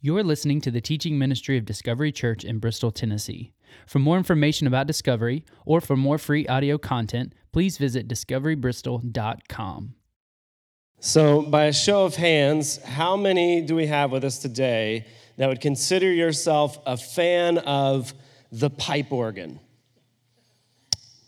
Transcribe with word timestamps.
You're 0.00 0.22
listening 0.22 0.60
to 0.60 0.70
the 0.70 0.80
teaching 0.80 1.18
ministry 1.18 1.58
of 1.58 1.64
Discovery 1.64 2.12
Church 2.12 2.44
in 2.44 2.60
Bristol, 2.60 2.92
Tennessee. 2.92 3.52
For 3.84 3.98
more 3.98 4.16
information 4.16 4.68
about 4.68 4.86
Discovery 4.86 5.44
or 5.66 5.80
for 5.80 5.96
more 5.96 6.18
free 6.18 6.46
audio 6.46 6.78
content, 6.78 7.34
please 7.50 7.78
visit 7.78 8.06
discoverybristol.com. 8.06 9.94
So, 11.00 11.42
by 11.42 11.64
a 11.64 11.72
show 11.72 12.04
of 12.04 12.14
hands, 12.14 12.80
how 12.84 13.16
many 13.16 13.60
do 13.60 13.74
we 13.74 13.86
have 13.88 14.12
with 14.12 14.22
us 14.22 14.38
today 14.38 15.04
that 15.36 15.48
would 15.48 15.60
consider 15.60 16.12
yourself 16.12 16.78
a 16.86 16.96
fan 16.96 17.58
of 17.58 18.14
the 18.52 18.70
pipe 18.70 19.10
organ? 19.10 19.58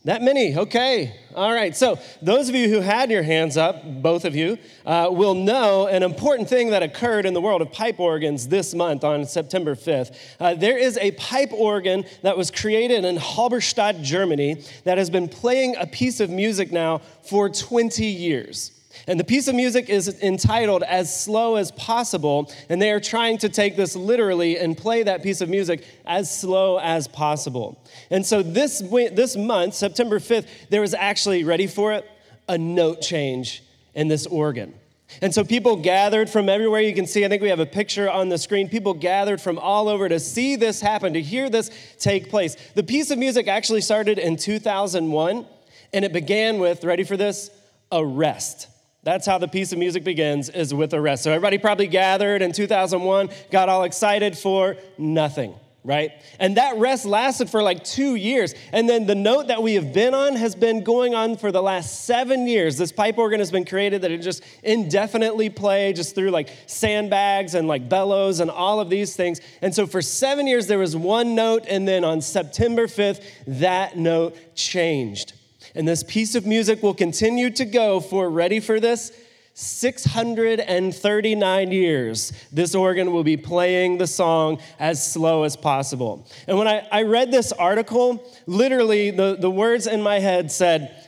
That 0.05 0.23
many, 0.23 0.57
okay. 0.57 1.15
All 1.35 1.53
right. 1.53 1.77
So, 1.77 1.99
those 2.23 2.49
of 2.49 2.55
you 2.55 2.71
who 2.71 2.81
had 2.81 3.11
your 3.11 3.23
hands 3.23 3.59
up, 3.59 3.85
both 3.85 4.25
of 4.25 4.35
you, 4.35 4.57
uh, 4.87 5.09
will 5.13 5.35
know 5.35 5.89
an 5.89 6.03
important 6.03 6.49
thing 6.49 6.71
that 6.71 6.83
occurred 6.83 7.27
in 7.27 7.35
the 7.35 7.41
world 7.41 7.61
of 7.61 7.71
pipe 7.71 8.01
organs 8.01 8.49
this 8.49 8.73
month 8.73 9.05
on 9.05 9.27
September 9.27 9.75
5th. 9.75 10.17
Uh, 10.41 10.55
there 10.55 10.79
is 10.79 10.97
a 10.97 11.11
pipe 11.13 11.53
organ 11.53 12.07
that 12.23 12.35
was 12.35 12.51
created 12.51 13.05
in 13.05 13.19
Halberstadt, 13.19 14.01
Germany, 14.01 14.65
that 14.85 14.97
has 14.97 15.11
been 15.11 15.29
playing 15.29 15.77
a 15.77 15.87
piece 15.87 16.21
of 16.21 16.31
music 16.31 16.73
now 16.73 17.03
for 17.23 17.51
20 17.51 18.07
years. 18.07 18.80
And 19.07 19.19
the 19.19 19.25
piece 19.25 19.49
of 19.49 19.55
music 19.55 19.89
is 19.89 20.09
entitled 20.23 20.83
As 20.83 21.19
Slow 21.19 21.57
as 21.57 21.73
Possible. 21.73 22.51
And 22.69 22.81
they 22.81 22.91
are 22.91 23.01
trying 23.01 23.39
to 23.39 23.49
take 23.49 23.77
this 23.77 23.97
literally 23.97 24.59
and 24.59 24.77
play 24.77 25.03
that 25.03 25.23
piece 25.23 25.41
of 25.41 25.49
music 25.49 25.85
as 26.07 26.35
slow 26.35 26.79
as 26.79 27.09
possible. 27.09 27.83
And 28.11 28.25
so 28.25 28.43
this, 28.43 28.81
this 28.81 29.37
month, 29.37 29.75
September 29.75 30.19
5th, 30.19 30.47
there 30.69 30.81
was 30.81 30.95
actually, 30.95 31.45
ready 31.45 31.67
for 31.67 31.93
it, 31.93 32.09
a 32.49 32.59
note 32.59 33.01
change 33.01 33.63
in 33.95 34.09
this 34.09 34.27
organ. 34.27 34.75
And 35.23 35.35
so 35.35 35.45
people 35.45 35.77
gathered 35.77 36.31
from 36.31 36.49
everywhere 36.49 36.81
you 36.81 36.95
can 36.95 37.07
see. 37.07 37.25
I 37.25 37.29
think 37.29 37.43
we 37.43 37.49
have 37.49 37.61
a 37.61 37.67
picture 37.67 38.09
on 38.09 38.29
the 38.29 38.39
screen. 38.39 38.69
People 38.69 38.95
gathered 38.95 39.41
from 39.41 39.59
all 39.59 39.89
over 39.89 40.09
to 40.09 40.21
see 40.21 40.57
this 40.57 40.81
happen, 40.81 41.15
to 41.15 41.23
hear 41.23 41.51
this 41.51 41.71
take 41.99 42.31
place. 42.31 42.57
The 42.75 42.83
piece 42.83 43.11
of 43.11 43.19
music 43.19 43.49
actually 43.49 43.81
started 43.81 44.19
in 44.19 44.37
2001, 44.37 45.47
and 45.93 46.05
it 46.05 46.13
began 46.13 46.59
with, 46.59 46.85
ready 46.85 47.03
for 47.03 47.17
this, 47.17 47.51
a 47.91 48.05
rest. 48.05 48.69
That's 49.03 49.25
how 49.27 49.39
the 49.39 49.49
piece 49.49 49.73
of 49.73 49.79
music 49.79 50.05
begins, 50.05 50.51
is 50.51 50.75
with 50.75 50.93
a 50.93 51.01
rest. 51.01 51.23
So 51.23 51.31
everybody 51.31 51.57
probably 51.57 51.87
gathered 51.87 52.43
in 52.43 52.53
2001, 52.53 53.31
got 53.51 53.71
all 53.71 53.85
excited 53.85 54.37
for 54.37 54.77
nothing, 54.99 55.55
right? 55.83 56.13
And 56.39 56.59
that 56.59 56.77
rest 56.77 57.07
lasted 57.07 57.49
for 57.49 57.63
like 57.63 57.83
two 57.83 58.15
years. 58.15 58.55
And 58.73 58.87
then 58.87 59.07
the 59.07 59.15
note 59.15 59.47
that 59.47 59.63
we 59.63 59.73
have 59.77 59.95
been 59.95 60.13
on 60.13 60.37
has 60.37 60.55
been 60.55 60.85
going 60.85 61.15
on 61.15 61.39
for 61.39 61.51
the 61.51 61.63
last 61.63 62.05
seven 62.05 62.47
years. 62.47 62.77
This 62.77 62.93
pipe 62.93 63.17
organ 63.17 63.41
has 63.41 63.51
been 63.51 63.65
created 63.65 64.03
that 64.03 64.11
it 64.11 64.19
just 64.19 64.43
indefinitely 64.63 65.49
play 65.49 65.95
just 65.95 66.15
through 66.15 66.31
like 66.31 66.51
sandbags 66.67 67.55
and 67.55 67.67
like 67.67 67.89
bellows 67.89 68.41
and 68.41 68.51
all 68.51 68.81
of 68.81 68.91
these 68.91 69.17
things. 69.17 69.41
And 69.63 69.75
so 69.75 69.87
for 69.87 70.03
seven 70.03 70.47
years, 70.47 70.67
there 70.67 70.79
was 70.79 70.95
one 70.95 71.35
note. 71.35 71.65
And 71.67 71.89
then 71.89 72.05
on 72.05 72.21
September 72.21 72.87
5th, 72.87 73.25
that 73.47 73.97
note 73.97 74.37
changed. 74.55 75.33
And 75.75 75.87
this 75.87 76.03
piece 76.03 76.35
of 76.35 76.47
music 76.47 76.83
will 76.83 76.95
continue 76.95 77.51
to 77.51 77.65
go 77.65 78.01
for, 78.01 78.29
ready 78.29 78.61
for 78.61 78.81
this? 78.81 79.13
639 79.55 81.73
years, 81.73 82.33
this 82.51 82.75
organ 82.75 83.13
will 83.13 83.25
be 83.25 83.37
playing 83.37 83.99
the 83.99 84.07
song 84.07 84.59
as 84.79 85.13
slow 85.13 85.43
as 85.43 85.57
possible. 85.57 86.27
And 86.47 86.57
when 86.57 86.69
I, 86.69 86.89
I 86.91 87.03
read 87.03 87.31
this 87.31 87.53
article, 87.53 88.27
literally 88.47 89.11
the, 89.11 89.37
the 89.39 89.51
words 89.51 89.87
in 89.87 90.03
my 90.03 90.19
head 90.19 90.51
said, 90.51 91.05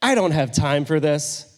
I 0.00 0.16
don't 0.16 0.32
have 0.32 0.50
time 0.52 0.84
for 0.84 0.98
this 0.98 1.48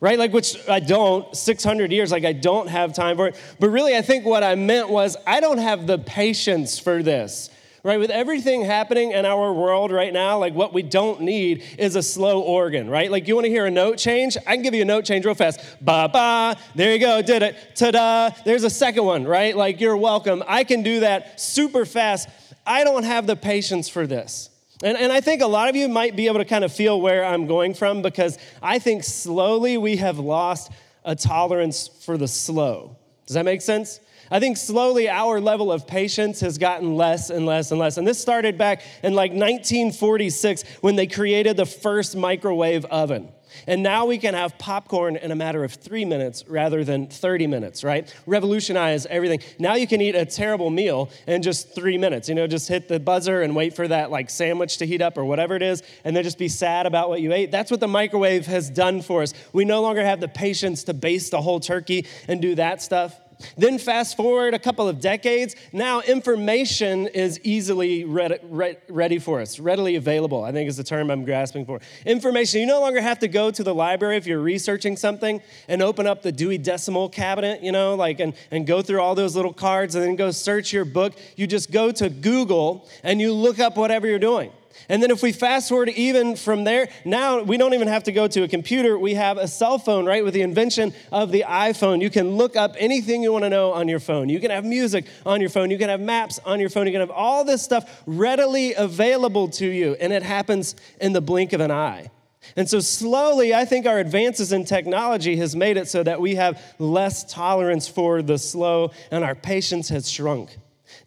right? 0.00 0.18
Like, 0.18 0.32
which 0.32 0.66
I 0.66 0.80
don't, 0.80 1.36
600 1.36 1.92
years, 1.92 2.10
like, 2.10 2.24
I 2.24 2.32
don't 2.32 2.68
have 2.68 2.94
time 2.94 3.16
for 3.16 3.28
it. 3.28 3.38
But 3.60 3.68
really, 3.68 3.94
I 3.94 4.00
think 4.00 4.24
what 4.24 4.42
I 4.42 4.54
meant 4.54 4.88
was, 4.88 5.14
I 5.26 5.40
don't 5.40 5.58
have 5.58 5.86
the 5.86 5.98
patience 5.98 6.78
for 6.78 7.02
this 7.02 7.50
right? 7.82 7.98
With 7.98 8.10
everything 8.10 8.64
happening 8.64 9.12
in 9.12 9.24
our 9.24 9.52
world 9.52 9.90
right 9.90 10.12
now, 10.12 10.38
like 10.38 10.54
what 10.54 10.72
we 10.72 10.82
don't 10.82 11.22
need 11.22 11.64
is 11.78 11.96
a 11.96 12.02
slow 12.02 12.40
organ, 12.40 12.90
right? 12.90 13.10
Like 13.10 13.26
you 13.28 13.34
want 13.34 13.46
to 13.46 13.50
hear 13.50 13.66
a 13.66 13.70
note 13.70 13.98
change? 13.98 14.36
I 14.46 14.54
can 14.54 14.62
give 14.62 14.74
you 14.74 14.82
a 14.82 14.86
note 14.86 15.04
change 15.04 15.24
real 15.24 15.34
fast. 15.34 15.60
Ba 15.80 16.08
ba, 16.12 16.56
there 16.74 16.92
you 16.92 16.98
go, 16.98 17.22
did 17.22 17.42
it. 17.42 17.56
Ta 17.74 17.90
da, 17.90 18.30
there's 18.44 18.64
a 18.64 18.70
second 18.70 19.04
one, 19.04 19.24
right? 19.24 19.56
Like 19.56 19.80
you're 19.80 19.96
welcome. 19.96 20.42
I 20.46 20.64
can 20.64 20.82
do 20.82 21.00
that 21.00 21.40
super 21.40 21.84
fast. 21.84 22.28
I 22.66 22.84
don't 22.84 23.04
have 23.04 23.26
the 23.26 23.36
patience 23.36 23.88
for 23.88 24.06
this. 24.06 24.50
And, 24.82 24.96
and 24.96 25.12
I 25.12 25.20
think 25.20 25.42
a 25.42 25.46
lot 25.46 25.68
of 25.68 25.76
you 25.76 25.88
might 25.88 26.16
be 26.16 26.26
able 26.26 26.38
to 26.38 26.44
kind 26.44 26.64
of 26.64 26.72
feel 26.72 27.00
where 27.00 27.24
I'm 27.24 27.46
going 27.46 27.74
from 27.74 28.00
because 28.00 28.38
I 28.62 28.78
think 28.78 29.04
slowly 29.04 29.76
we 29.76 29.96
have 29.96 30.18
lost 30.18 30.72
a 31.04 31.14
tolerance 31.14 31.88
for 31.88 32.16
the 32.16 32.28
slow. 32.28 32.96
Does 33.26 33.34
that 33.34 33.44
make 33.44 33.60
sense? 33.60 34.00
I 34.30 34.38
think 34.38 34.56
slowly 34.56 35.08
our 35.08 35.40
level 35.40 35.72
of 35.72 35.86
patience 35.86 36.40
has 36.40 36.56
gotten 36.56 36.96
less 36.96 37.30
and 37.30 37.46
less 37.46 37.70
and 37.70 37.80
less. 37.80 37.96
And 37.96 38.06
this 38.06 38.20
started 38.20 38.56
back 38.56 38.82
in 39.02 39.14
like 39.14 39.32
1946 39.32 40.62
when 40.80 40.96
they 40.96 41.06
created 41.06 41.56
the 41.56 41.66
first 41.66 42.16
microwave 42.16 42.84
oven. 42.86 43.32
And 43.66 43.82
now 43.82 44.06
we 44.06 44.18
can 44.18 44.34
have 44.34 44.56
popcorn 44.58 45.16
in 45.16 45.30
a 45.32 45.34
matter 45.34 45.64
of 45.64 45.72
three 45.72 46.04
minutes 46.04 46.44
rather 46.46 46.84
than 46.84 47.08
30 47.08 47.48
minutes, 47.48 47.82
right? 47.82 48.12
Revolutionize 48.26 49.06
everything. 49.06 49.40
Now 49.58 49.74
you 49.74 49.88
can 49.88 50.00
eat 50.00 50.14
a 50.14 50.24
terrible 50.24 50.70
meal 50.70 51.10
in 51.26 51.42
just 51.42 51.74
three 51.74 51.98
minutes. 51.98 52.28
You 52.28 52.34
know, 52.36 52.46
just 52.46 52.68
hit 52.68 52.88
the 52.88 53.00
buzzer 53.00 53.42
and 53.42 53.56
wait 53.56 53.74
for 53.74 53.88
that 53.88 54.12
like 54.12 54.30
sandwich 54.30 54.78
to 54.78 54.86
heat 54.86 55.02
up 55.02 55.18
or 55.18 55.24
whatever 55.24 55.56
it 55.56 55.62
is, 55.62 55.82
and 56.04 56.14
then 56.14 56.22
just 56.22 56.38
be 56.38 56.48
sad 56.48 56.86
about 56.86 57.08
what 57.08 57.20
you 57.20 57.32
ate. 57.32 57.50
That's 57.50 57.70
what 57.70 57.80
the 57.80 57.88
microwave 57.88 58.46
has 58.46 58.70
done 58.70 59.02
for 59.02 59.22
us. 59.22 59.34
We 59.52 59.64
no 59.64 59.82
longer 59.82 60.04
have 60.04 60.20
the 60.20 60.28
patience 60.28 60.84
to 60.84 60.94
baste 60.94 61.32
a 61.32 61.40
whole 61.40 61.60
turkey 61.60 62.06
and 62.28 62.40
do 62.40 62.54
that 62.54 62.82
stuff. 62.82 63.18
Then, 63.56 63.78
fast 63.78 64.16
forward 64.16 64.54
a 64.54 64.58
couple 64.58 64.88
of 64.88 65.00
decades, 65.00 65.56
now 65.72 66.00
information 66.00 67.06
is 67.08 67.40
easily 67.42 68.04
ready, 68.04 69.18
for 69.18 69.40
us, 69.40 69.58
readily 69.58 69.96
available, 69.96 70.44
I 70.44 70.52
think 70.52 70.68
is 70.68 70.76
the 70.76 70.84
term 70.84 71.10
I'm 71.10 71.24
grasping 71.24 71.66
for. 71.66 71.80
Information, 72.06 72.60
you 72.60 72.66
no 72.66 72.80
longer 72.80 73.00
have 73.00 73.18
to 73.20 73.28
go 73.28 73.50
to 73.50 73.62
the 73.62 73.74
library 73.74 74.16
if 74.16 74.26
you're 74.26 74.40
researching 74.40 74.96
something 74.96 75.40
and 75.68 75.82
open 75.82 76.06
up 76.06 76.22
the 76.22 76.32
Dewey 76.32 76.58
Decimal 76.58 77.08
Cabinet, 77.08 77.62
you 77.62 77.72
know, 77.72 77.94
like, 77.94 78.20
and, 78.20 78.34
and 78.50 78.66
go 78.66 78.82
through 78.82 79.00
all 79.00 79.14
those 79.14 79.36
little 79.36 79.52
cards 79.52 79.94
and 79.94 80.04
then 80.04 80.16
go 80.16 80.30
search 80.30 80.72
your 80.72 80.84
book. 80.84 81.14
You 81.36 81.46
just 81.46 81.70
go 81.70 81.90
to 81.92 82.08
Google 82.08 82.88
and 83.02 83.20
you 83.20 83.32
look 83.32 83.58
up 83.58 83.76
whatever 83.76 84.06
you're 84.06 84.18
doing. 84.18 84.52
And 84.88 85.02
then 85.02 85.10
if 85.10 85.22
we 85.22 85.32
fast 85.32 85.68
forward 85.68 85.88
even 85.90 86.36
from 86.36 86.64
there, 86.64 86.88
now 87.04 87.42
we 87.42 87.56
don't 87.56 87.74
even 87.74 87.88
have 87.88 88.04
to 88.04 88.12
go 88.12 88.26
to 88.28 88.42
a 88.42 88.48
computer. 88.48 88.98
We 88.98 89.14
have 89.14 89.38
a 89.38 89.46
cell 89.46 89.78
phone, 89.78 90.06
right? 90.06 90.24
With 90.24 90.34
the 90.34 90.42
invention 90.42 90.92
of 91.12 91.32
the 91.32 91.44
iPhone, 91.46 92.00
you 92.00 92.10
can 92.10 92.36
look 92.36 92.56
up 92.56 92.74
anything 92.78 93.22
you 93.22 93.32
want 93.32 93.44
to 93.44 93.50
know 93.50 93.72
on 93.72 93.88
your 93.88 94.00
phone. 94.00 94.28
You 94.28 94.40
can 94.40 94.50
have 94.50 94.64
music 94.64 95.06
on 95.24 95.40
your 95.40 95.50
phone. 95.50 95.70
You 95.70 95.78
can 95.78 95.88
have 95.88 96.00
maps 96.00 96.40
on 96.44 96.60
your 96.60 96.70
phone. 96.70 96.86
You 96.86 96.92
can 96.92 97.00
have 97.00 97.10
all 97.10 97.44
this 97.44 97.62
stuff 97.62 98.02
readily 98.06 98.74
available 98.74 99.48
to 99.50 99.66
you. 99.66 99.96
And 100.00 100.12
it 100.12 100.22
happens 100.22 100.74
in 101.00 101.12
the 101.12 101.20
blink 101.20 101.52
of 101.52 101.60
an 101.60 101.70
eye. 101.70 102.10
And 102.56 102.68
so 102.68 102.80
slowly, 102.80 103.54
I 103.54 103.64
think 103.64 103.86
our 103.86 103.98
advances 103.98 104.52
in 104.52 104.64
technology 104.64 105.36
has 105.36 105.54
made 105.54 105.76
it 105.76 105.88
so 105.88 106.02
that 106.02 106.20
we 106.20 106.36
have 106.36 106.60
less 106.78 107.30
tolerance 107.30 107.86
for 107.86 108.22
the 108.22 108.38
slow 108.38 108.92
and 109.10 109.22
our 109.24 109.34
patience 109.34 109.88
has 109.90 110.10
shrunk. 110.10 110.56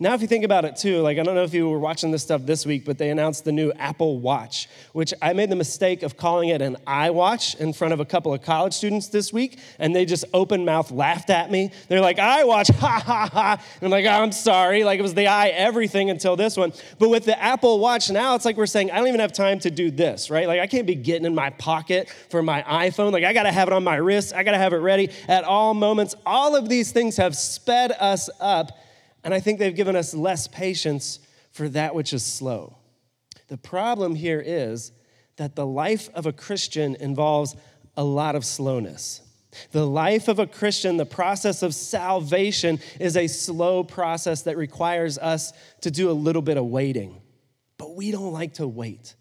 Now, 0.03 0.13
if 0.13 0.21
you 0.21 0.27
think 0.27 0.43
about 0.43 0.65
it 0.65 0.75
too, 0.75 0.99
like 0.99 1.17
I 1.17 1.23
don't 1.23 1.33
know 1.33 1.45
if 1.45 1.53
you 1.53 1.69
were 1.69 1.79
watching 1.79 2.11
this 2.11 2.23
stuff 2.23 2.45
this 2.45 2.65
week, 2.65 2.83
but 2.83 2.97
they 2.97 3.09
announced 3.09 3.45
the 3.45 3.53
new 3.53 3.71
Apple 3.79 4.19
Watch, 4.19 4.67
which 4.91 5.13
I 5.21 5.31
made 5.31 5.49
the 5.49 5.55
mistake 5.55 6.03
of 6.03 6.17
calling 6.17 6.49
it 6.49 6.61
an 6.61 6.75
iWatch 6.85 7.57
in 7.57 7.71
front 7.71 7.93
of 7.93 8.01
a 8.01 8.05
couple 8.05 8.33
of 8.33 8.41
college 8.41 8.73
students 8.73 9.07
this 9.07 9.31
week, 9.31 9.59
and 9.79 9.95
they 9.95 10.03
just 10.03 10.25
open 10.33 10.65
mouth 10.65 10.91
laughed 10.91 11.29
at 11.29 11.49
me. 11.49 11.71
They're 11.87 12.01
like, 12.01 12.17
iWatch, 12.17 12.75
ha 12.79 12.99
ha 12.99 13.29
ha. 13.31 13.63
And 13.79 13.85
I'm 13.85 13.91
like, 13.91 14.03
oh, 14.03 14.09
I'm 14.09 14.33
sorry. 14.33 14.83
Like 14.83 14.99
it 14.99 15.03
was 15.03 15.13
the 15.13 15.27
i 15.27 15.47
everything 15.47 16.09
until 16.09 16.35
this 16.35 16.57
one. 16.57 16.73
But 16.99 17.07
with 17.07 17.23
the 17.23 17.41
Apple 17.41 17.79
Watch 17.79 18.11
now, 18.11 18.35
it's 18.35 18.43
like 18.43 18.57
we're 18.57 18.65
saying, 18.65 18.91
I 18.91 18.97
don't 18.97 19.07
even 19.07 19.21
have 19.21 19.31
time 19.31 19.59
to 19.59 19.71
do 19.71 19.89
this, 19.89 20.29
right? 20.29 20.49
Like 20.49 20.59
I 20.59 20.67
can't 20.67 20.85
be 20.85 20.95
getting 20.95 21.23
in 21.23 21.33
my 21.33 21.51
pocket 21.51 22.09
for 22.29 22.43
my 22.43 22.61
iPhone. 22.63 23.13
Like 23.13 23.23
I 23.23 23.31
gotta 23.31 23.53
have 23.53 23.69
it 23.69 23.73
on 23.73 23.85
my 23.85 23.95
wrist, 23.95 24.33
I 24.33 24.43
gotta 24.43 24.57
have 24.57 24.73
it 24.73 24.79
ready 24.79 25.11
at 25.29 25.45
all 25.45 25.73
moments. 25.73 26.13
All 26.25 26.57
of 26.57 26.67
these 26.67 26.91
things 26.91 27.15
have 27.15 27.37
sped 27.37 27.93
us 27.93 28.29
up 28.41 28.73
and 29.23 29.33
I 29.33 29.39
think 29.39 29.59
they've 29.59 29.75
given 29.75 29.95
us 29.95 30.13
less 30.13 30.47
patience 30.47 31.19
for 31.51 31.69
that 31.69 31.95
which 31.95 32.13
is 32.13 32.23
slow. 32.23 32.77
The 33.47 33.57
problem 33.57 34.15
here 34.15 34.43
is 34.43 34.91
that 35.37 35.55
the 35.55 35.65
life 35.65 36.09
of 36.13 36.25
a 36.25 36.33
Christian 36.33 36.95
involves 36.95 37.55
a 37.95 38.03
lot 38.03 38.35
of 38.35 38.45
slowness. 38.45 39.21
The 39.71 39.85
life 39.85 40.27
of 40.27 40.39
a 40.39 40.47
Christian, 40.47 40.97
the 40.97 41.05
process 41.05 41.61
of 41.61 41.75
salvation, 41.75 42.79
is 42.99 43.15
a 43.15 43.27
slow 43.27 43.83
process 43.83 44.43
that 44.43 44.57
requires 44.57 45.17
us 45.17 45.53
to 45.81 45.91
do 45.91 46.09
a 46.09 46.13
little 46.13 46.41
bit 46.41 46.57
of 46.57 46.65
waiting. 46.65 47.21
But 47.77 47.95
we 47.95 48.11
don't 48.11 48.31
like 48.31 48.55
to 48.55 48.67
wait. 48.67 49.15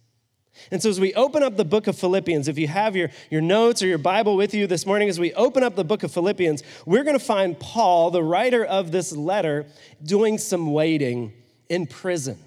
And 0.70 0.82
so, 0.82 0.88
as 0.90 1.00
we 1.00 1.14
open 1.14 1.42
up 1.42 1.56
the 1.56 1.64
book 1.64 1.86
of 1.86 1.98
Philippians, 1.98 2.46
if 2.46 2.58
you 2.58 2.68
have 2.68 2.94
your, 2.94 3.10
your 3.30 3.40
notes 3.40 3.82
or 3.82 3.86
your 3.86 3.98
Bible 3.98 4.36
with 4.36 4.54
you 4.54 4.66
this 4.66 4.86
morning, 4.86 5.08
as 5.08 5.18
we 5.18 5.32
open 5.34 5.62
up 5.62 5.76
the 5.76 5.84
book 5.84 6.02
of 6.02 6.12
Philippians, 6.12 6.62
we're 6.86 7.04
going 7.04 7.18
to 7.18 7.24
find 7.24 7.58
Paul, 7.58 8.10
the 8.10 8.22
writer 8.22 8.64
of 8.64 8.92
this 8.92 9.12
letter, 9.12 9.66
doing 10.04 10.38
some 10.38 10.72
waiting 10.72 11.32
in 11.68 11.86
prison. 11.86 12.38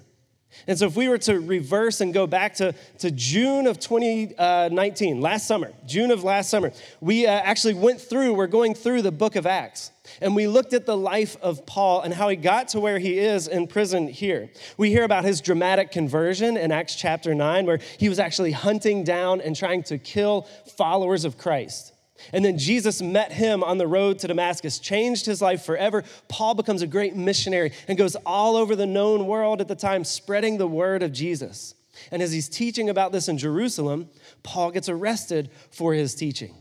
And 0.66 0.78
so, 0.78 0.86
if 0.86 0.96
we 0.96 1.08
were 1.08 1.18
to 1.18 1.40
reverse 1.40 2.00
and 2.00 2.12
go 2.12 2.26
back 2.26 2.54
to, 2.54 2.74
to 2.98 3.10
June 3.10 3.66
of 3.66 3.78
2019, 3.78 5.20
last 5.20 5.46
summer, 5.46 5.72
June 5.86 6.10
of 6.10 6.24
last 6.24 6.50
summer, 6.50 6.72
we 7.00 7.26
uh, 7.26 7.30
actually 7.30 7.74
went 7.74 8.00
through, 8.00 8.34
we're 8.34 8.46
going 8.46 8.74
through 8.74 9.02
the 9.02 9.12
book 9.12 9.36
of 9.36 9.46
Acts. 9.46 9.92
And 10.20 10.36
we 10.36 10.46
looked 10.46 10.72
at 10.72 10.86
the 10.86 10.96
life 10.96 11.36
of 11.42 11.66
Paul 11.66 12.02
and 12.02 12.14
how 12.14 12.28
he 12.28 12.36
got 12.36 12.68
to 12.68 12.80
where 12.80 12.98
he 12.98 13.18
is 13.18 13.48
in 13.48 13.66
prison 13.66 14.08
here. 14.08 14.50
We 14.76 14.90
hear 14.90 15.04
about 15.04 15.24
his 15.24 15.40
dramatic 15.40 15.90
conversion 15.90 16.56
in 16.56 16.70
Acts 16.70 16.94
chapter 16.94 17.34
9, 17.34 17.66
where 17.66 17.80
he 17.98 18.08
was 18.08 18.18
actually 18.18 18.52
hunting 18.52 19.04
down 19.04 19.40
and 19.40 19.56
trying 19.56 19.82
to 19.84 19.98
kill 19.98 20.42
followers 20.76 21.24
of 21.24 21.38
Christ. 21.38 21.92
And 22.32 22.44
then 22.44 22.58
Jesus 22.58 23.00
met 23.00 23.32
him 23.32 23.62
on 23.62 23.78
the 23.78 23.86
road 23.86 24.18
to 24.20 24.28
Damascus, 24.28 24.78
changed 24.78 25.26
his 25.26 25.40
life 25.40 25.64
forever. 25.64 26.04
Paul 26.28 26.54
becomes 26.54 26.82
a 26.82 26.86
great 26.86 27.14
missionary 27.14 27.72
and 27.88 27.96
goes 27.96 28.16
all 28.26 28.56
over 28.56 28.74
the 28.76 28.86
known 28.86 29.26
world 29.26 29.60
at 29.60 29.68
the 29.68 29.74
time, 29.74 30.04
spreading 30.04 30.58
the 30.58 30.66
word 30.66 31.02
of 31.02 31.12
Jesus. 31.12 31.74
And 32.10 32.22
as 32.22 32.32
he's 32.32 32.48
teaching 32.48 32.90
about 32.90 33.12
this 33.12 33.28
in 33.28 33.38
Jerusalem, 33.38 34.10
Paul 34.42 34.70
gets 34.70 34.88
arrested 34.88 35.50
for 35.70 35.94
his 35.94 36.14
teaching. 36.14 36.54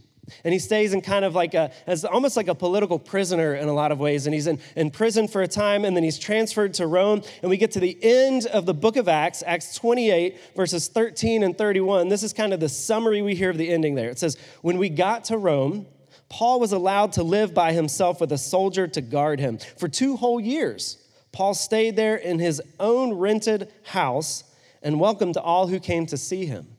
And 0.43 0.53
he 0.53 0.59
stays 0.59 0.93
in 0.93 1.01
kind 1.01 1.25
of 1.25 1.35
like 1.35 1.53
a, 1.53 1.71
as 1.85 2.05
almost 2.05 2.37
like 2.37 2.47
a 2.47 2.55
political 2.55 2.97
prisoner 2.97 3.55
in 3.55 3.67
a 3.67 3.73
lot 3.73 3.91
of 3.91 3.99
ways. 3.99 4.25
And 4.27 4.33
he's 4.33 4.47
in, 4.47 4.59
in 4.75 4.91
prison 4.91 5.27
for 5.27 5.41
a 5.41 5.47
time, 5.47 5.85
and 5.85 5.95
then 5.95 6.03
he's 6.03 6.19
transferred 6.19 6.73
to 6.75 6.87
Rome. 6.87 7.21
And 7.41 7.49
we 7.49 7.57
get 7.57 7.71
to 7.71 7.79
the 7.79 7.97
end 8.01 8.47
of 8.47 8.65
the 8.65 8.73
book 8.73 8.97
of 8.97 9.07
Acts, 9.07 9.43
Acts 9.45 9.75
28, 9.75 10.37
verses 10.55 10.87
13 10.87 11.43
and 11.43 11.57
31. 11.57 12.09
This 12.09 12.23
is 12.23 12.33
kind 12.33 12.53
of 12.53 12.59
the 12.59 12.69
summary 12.69 13.21
we 13.21 13.35
hear 13.35 13.49
of 13.49 13.57
the 13.57 13.69
ending 13.69 13.95
there. 13.95 14.09
It 14.09 14.19
says, 14.19 14.37
When 14.61 14.77
we 14.77 14.89
got 14.89 15.25
to 15.25 15.37
Rome, 15.37 15.87
Paul 16.29 16.59
was 16.59 16.71
allowed 16.71 17.13
to 17.13 17.23
live 17.23 17.53
by 17.53 17.73
himself 17.73 18.19
with 18.19 18.31
a 18.31 18.37
soldier 18.37 18.87
to 18.87 19.01
guard 19.01 19.39
him. 19.39 19.59
For 19.77 19.87
two 19.87 20.17
whole 20.17 20.39
years, 20.39 20.97
Paul 21.31 21.53
stayed 21.53 21.95
there 21.95 22.15
in 22.15 22.39
his 22.39 22.61
own 22.79 23.13
rented 23.13 23.71
house 23.83 24.43
and 24.81 24.99
welcomed 24.99 25.37
all 25.37 25.67
who 25.67 25.79
came 25.79 26.05
to 26.07 26.17
see 26.17 26.45
him. 26.45 26.74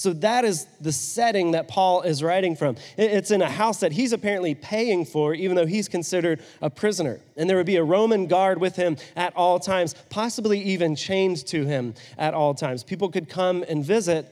So 0.00 0.14
that 0.14 0.46
is 0.46 0.66
the 0.80 0.92
setting 0.92 1.50
that 1.50 1.68
Paul 1.68 2.00
is 2.00 2.22
writing 2.22 2.56
from. 2.56 2.76
It's 2.96 3.30
in 3.30 3.42
a 3.42 3.50
house 3.50 3.80
that 3.80 3.92
he's 3.92 4.14
apparently 4.14 4.54
paying 4.54 5.04
for, 5.04 5.34
even 5.34 5.56
though 5.56 5.66
he's 5.66 5.88
considered 5.88 6.42
a 6.62 6.70
prisoner. 6.70 7.20
And 7.36 7.50
there 7.50 7.58
would 7.58 7.66
be 7.66 7.76
a 7.76 7.84
Roman 7.84 8.26
guard 8.26 8.62
with 8.62 8.76
him 8.76 8.96
at 9.14 9.36
all 9.36 9.60
times, 9.60 9.94
possibly 10.08 10.58
even 10.58 10.96
chained 10.96 11.44
to 11.48 11.66
him 11.66 11.92
at 12.16 12.32
all 12.32 12.54
times. 12.54 12.82
People 12.82 13.10
could 13.10 13.28
come 13.28 13.62
and 13.68 13.84
visit, 13.84 14.24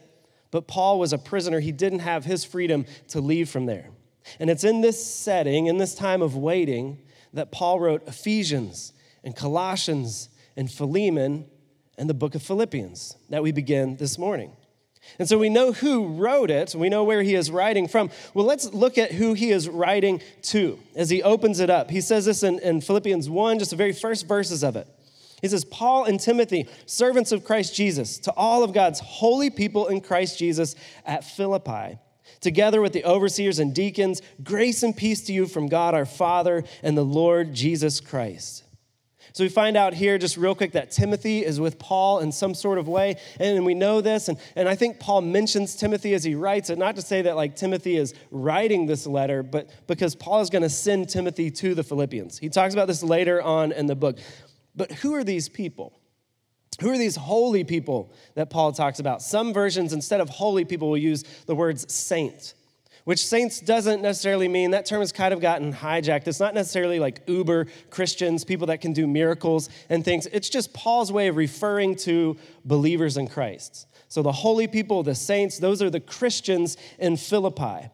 but 0.51 0.69
Paul 0.69 0.99
was 0.99 1.13
a 1.13 1.19
prisoner. 1.19 1.61
He 1.61 1.73
didn't 1.73 1.99
have 1.99 2.25
his 2.25 2.47
freedom 2.47 2.87
to 3.09 3.21
leave 3.21 3.51
from 3.51 3.67
there. 3.67 3.91
And 4.41 4.49
it's 4.49 4.65
in 4.65 4.81
this 4.81 5.05
setting, 5.05 5.67
in 5.67 5.77
this 5.77 5.95
time 5.95 6.23
of 6.23 6.35
waiting, 6.35 6.97
that 7.35 7.53
Paul 7.53 7.79
wrote 7.79 8.09
Ephesians 8.09 8.95
and 9.23 9.37
Colossians 9.37 10.31
and 10.57 10.73
Philemon 10.73 11.45
and 11.99 12.09
the 12.09 12.15
book 12.15 12.35
of 12.35 12.43
Philippians 12.43 13.17
that 13.29 13.43
we 13.43 13.53
begin 13.53 13.99
this 13.99 14.17
morning. 14.17 14.53
And 15.19 15.29
so 15.29 15.39
we 15.39 15.49
know 15.49 15.73
who 15.73 16.07
wrote 16.07 16.51
it, 16.51 16.75
we 16.75 16.89
know 16.89 17.05
where 17.05 17.23
he 17.23 17.35
is 17.35 17.51
writing 17.51 17.89
from. 17.89 18.11
Well, 18.35 18.47
let's 18.47 18.73
look 18.73 18.99
at 18.99 19.13
who 19.13 19.35
he 19.35 19.51
is 19.51 19.69
writing 19.69 20.21
to 20.43 20.79
as 20.95 21.11
he 21.11 21.23
opens 21.23 21.61
it 21.61 21.71
up. 21.71 21.91
He 21.91 22.01
says 22.01 22.27
this 22.27 22.43
in, 22.43 22.59
in 22.61 22.81
Philippians 22.81 23.29
1, 23.29 23.59
just 23.59 23.71
the 23.71 23.77
very 23.77 23.93
first 23.93 24.29
verses 24.29 24.63
of 24.63 24.77
it. 24.77 24.87
He 25.41 25.49
says, 25.49 25.65
Paul 25.65 26.05
and 26.05 26.19
Timothy, 26.19 26.69
servants 26.87 27.33
of 27.33 27.45
Christ 27.45 27.75
Jesus, 27.75 28.19
to 28.21 28.33
all 28.33 28.65
of 28.65 28.73
God's 28.73 29.01
holy 29.01 29.51
people 29.51 29.87
in 29.87 30.01
Christ 30.01 30.39
Jesus 30.39 30.75
at 31.07 31.25
Philippi, 31.25 31.99
together 32.41 32.81
with 32.81 32.93
the 32.93 33.05
overseers 33.05 33.59
and 33.59 33.75
deacons, 33.75 34.21
grace 34.43 34.83
and 34.83 34.97
peace 34.97 35.23
to 35.23 35.33
you 35.33 35.47
from 35.47 35.69
God 35.69 35.95
our 35.95 36.07
Father 36.07 36.65
and 36.83 36.97
the 36.97 37.05
Lord 37.05 37.55
Jesus 37.55 38.01
Christ. 38.01 38.65
So 39.33 39.45
we 39.45 39.49
find 39.49 39.77
out 39.77 39.95
here, 39.95 40.19
just 40.19 40.37
real 40.37 40.55
quick, 40.55 40.73
that 40.73 40.91
Timothy 40.91 41.45
is 41.45 41.61
with 41.61 41.79
Paul 41.79 42.21
in 42.21 42.33
some 42.33 42.55
sort 42.55 42.79
of 42.79 42.89
way. 42.89 43.17
And 43.39 43.65
we 43.65 43.75
know 43.75 44.01
this. 44.01 44.29
And, 44.29 44.39
and 44.57 44.69
I 44.69 44.75
think 44.75 44.99
Paul 44.99 45.23
mentions 45.23 45.77
Timothy 45.77 46.15
as 46.15 46.25
he 46.25 46.35
writes 46.35 46.71
it, 46.71 46.79
not 46.79 46.97
to 46.97 47.03
say 47.03 47.23
that 47.23 47.37
like 47.37 47.57
Timothy 47.57 47.97
is 47.97 48.15
writing 48.31 48.87
this 48.87 49.07
letter, 49.07 49.43
but 49.43 49.69
because 49.87 50.15
Paul 50.15 50.41
is 50.41 50.51
going 50.51 50.63
to 50.63 50.71
send 50.71 51.09
Timothy 51.09 51.51
to 51.53 51.75
the 51.75 51.83
Philippians. 51.83 52.39
He 52.39 52.49
talks 52.49 52.75
about 52.75 52.89
this 52.89 53.03
later 53.03 53.43
on 53.43 53.73
in 53.73 53.87
the 53.87 53.97
book. 53.97 54.19
But 54.75 54.93
who 54.93 55.15
are 55.15 55.25
these 55.25 55.49
people? 55.49 55.99
Who 56.81 56.91
are 56.91 56.99
these 56.99 57.17
holy 57.17 57.65
people 57.65 58.13
that 58.35 58.51
Paul 58.51 58.73
talks 58.73 59.01
about? 59.01 59.21
Some 59.21 59.53
versions, 59.53 59.93
instead 59.93 60.21
of 60.21 60.29
holy 60.29 60.65
people, 60.65 60.89
will 60.91 60.97
use 60.97 61.25
the 61.47 61.55
words 61.55 61.93
saint 61.93 62.55
which 63.09 63.27
saints 63.27 63.59
doesn't 63.59 64.03
necessarily 64.03 64.49
mean 64.49 64.73
that 64.73 64.85
term 64.85 65.01
has 65.01 65.13
kind 65.13 65.33
of 65.33 65.41
gotten 65.41 65.73
hijacked. 65.73 66.29
It's 66.29 66.41
not 66.41 66.53
necessarily 66.53 66.99
like 66.99 67.23
uber 67.27 67.67
Christians, 67.89 68.45
people 68.45 68.67
that 68.67 68.83
can 68.83 68.93
do 68.93 69.07
miracles 69.07 69.71
and 69.89 70.05
things. 70.05 70.27
It's 70.27 70.51
just 70.51 70.75
Paul's 70.75 71.11
way 71.11 71.29
of 71.29 71.37
referring 71.37 71.97
to 72.01 72.37
believers 72.67 73.17
in 73.17 73.27
Christ. 73.27 73.87
So 74.09 74.21
the 74.21 74.31
holy 74.31 74.67
people, 74.67 75.03
the 75.03 75.15
saints, 75.15 75.59
those 75.59 75.81
are 75.81 75.89
the 75.89 76.01
Christians 76.01 76.77
in 76.99 77.17
Philippi. 77.17 77.89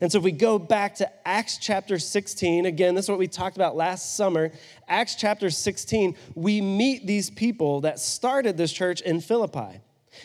And 0.00 0.12
so 0.12 0.18
if 0.18 0.24
we 0.24 0.30
go 0.30 0.60
back 0.60 0.94
to 0.96 1.10
Acts 1.26 1.58
chapter 1.58 1.98
16, 1.98 2.64
again, 2.64 2.94
this 2.94 3.06
is 3.06 3.08
what 3.08 3.18
we 3.18 3.26
talked 3.26 3.56
about 3.56 3.74
last 3.74 4.14
summer. 4.14 4.52
Acts 4.86 5.16
chapter 5.16 5.50
16, 5.50 6.14
we 6.36 6.60
meet 6.60 7.08
these 7.08 7.28
people 7.28 7.80
that 7.80 7.98
started 7.98 8.56
this 8.56 8.72
church 8.72 9.00
in 9.00 9.20
Philippi. 9.20 9.80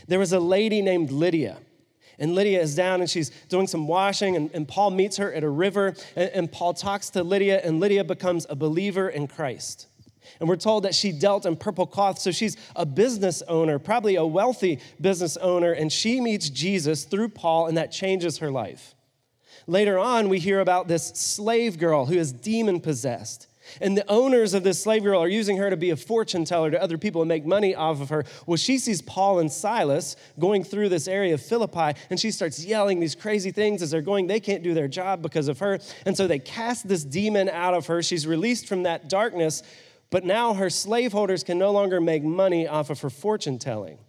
There 0.07 0.19
was 0.19 0.33
a 0.33 0.39
lady 0.39 0.83
named 0.83 1.09
Lydia. 1.09 1.57
And 2.19 2.36
Lydia 2.36 2.62
is 2.62 2.75
down 2.75 3.01
and 3.01 3.10
she's 3.10 3.30
doing 3.48 3.66
some 3.66 3.88
washing, 3.88 4.36
and, 4.36 4.51
and 4.54 4.68
Paul 4.68 4.92
meets 4.92 5.18
her 5.18 5.33
at 5.33 5.44
a 5.44 5.50
river. 5.50 5.95
And, 6.16 6.30
and 6.31 6.51
Paul 6.51 6.74
talks 6.74 7.10
to 7.12 7.24
Lydia, 7.24 7.62
and 7.63 7.80
Lydia 7.80 8.04
becomes 8.04 8.45
a 8.50 8.56
believer 8.56 9.10
in 9.10 9.27
Christ. 9.27 9.88
And 10.39 10.48
we're 10.48 10.57
told 10.57 10.83
that 10.83 10.94
she 10.94 11.12
dealt 11.12 11.45
in 11.45 11.56
purple 11.56 11.88
cloth. 11.88 12.19
So 12.19 12.31
she's 12.31 12.56
a 12.75 12.86
business 12.86 13.42
owner, 13.48 13.80
probably 13.80 14.16
a 14.16 14.25
wealthy 14.25 14.80
business 15.01 15.38
owner, 15.38 15.71
and 15.71 15.92
she 15.92 16.21
meets 16.21 16.50
Jesus 16.50 17.06
through 17.06 17.30
Paul, 17.30 17.68
and 17.68 17.77
that 17.77 17.92
changes 17.92 18.38
her 18.38 18.51
life. 18.51 18.95
Later 19.68 20.00
on, 20.00 20.30
we 20.30 20.39
hear 20.39 20.60
about 20.60 20.88
this 20.88 21.07
slave 21.10 21.77
girl 21.77 22.06
who 22.06 22.15
is 22.15 22.31
demon 22.31 22.80
possessed. 22.80 23.48
And 23.81 23.98
the 23.98 24.10
owners 24.10 24.54
of 24.54 24.63
this 24.63 24.81
slave 24.81 25.04
girl 25.04 25.21
are 25.21 25.27
using 25.27 25.57
her 25.57 25.69
to 25.69 25.77
be 25.77 25.89
a 25.89 25.95
fortune 25.95 26.45
teller 26.45 26.71
to 26.71 26.81
other 26.81 26.98
people 26.98 27.21
and 27.21 27.30
make 27.30 27.45
money 27.45 27.75
off 27.75 28.01
of 28.01 28.10
her. 28.10 28.25
Well, 28.45 28.57
she 28.57 28.77
sees 28.77 29.01
Paul 29.01 29.39
and 29.39 29.51
Silas 29.51 30.16
going 30.38 30.63
through 30.63 30.89
this 30.89 31.07
area 31.07 31.33
of 31.33 31.42
Philippi, 31.42 32.00
and 32.10 32.19
she 32.19 32.31
starts 32.31 32.63
yelling 32.63 33.00
these 33.00 33.16
crazy 33.16 33.51
things 33.51 33.81
as 33.81 33.92
they're 33.92 34.01
going. 34.01 34.27
They 34.27 34.39
can't 34.39 34.63
do 34.63 34.74
their 34.74 34.88
job 34.88 35.21
because 35.21 35.48
of 35.48 35.60
her. 35.60 35.80
And 36.06 36.16
so 36.16 36.27
they 36.27 36.39
cast 36.39 36.88
this 36.88 37.04
demon 37.04 37.50
out 37.50 37.74
of 37.74 37.88
her. 37.88 38.01
She's 38.01 38.25
released 38.25 38.68
from 38.68 38.83
that 38.83 39.10
darkness, 39.10 39.63
but 40.10 40.24
now 40.24 40.54
her 40.54 40.69
slaveholders 40.69 41.44
can 41.44 41.57
no 41.57 41.72
longer 41.72 42.01
make 42.01 42.24
money 42.24 42.68
off 42.68 42.89
of 42.89 43.01
her 43.01 43.10
fortune 43.10 43.60
telling. 43.60 44.00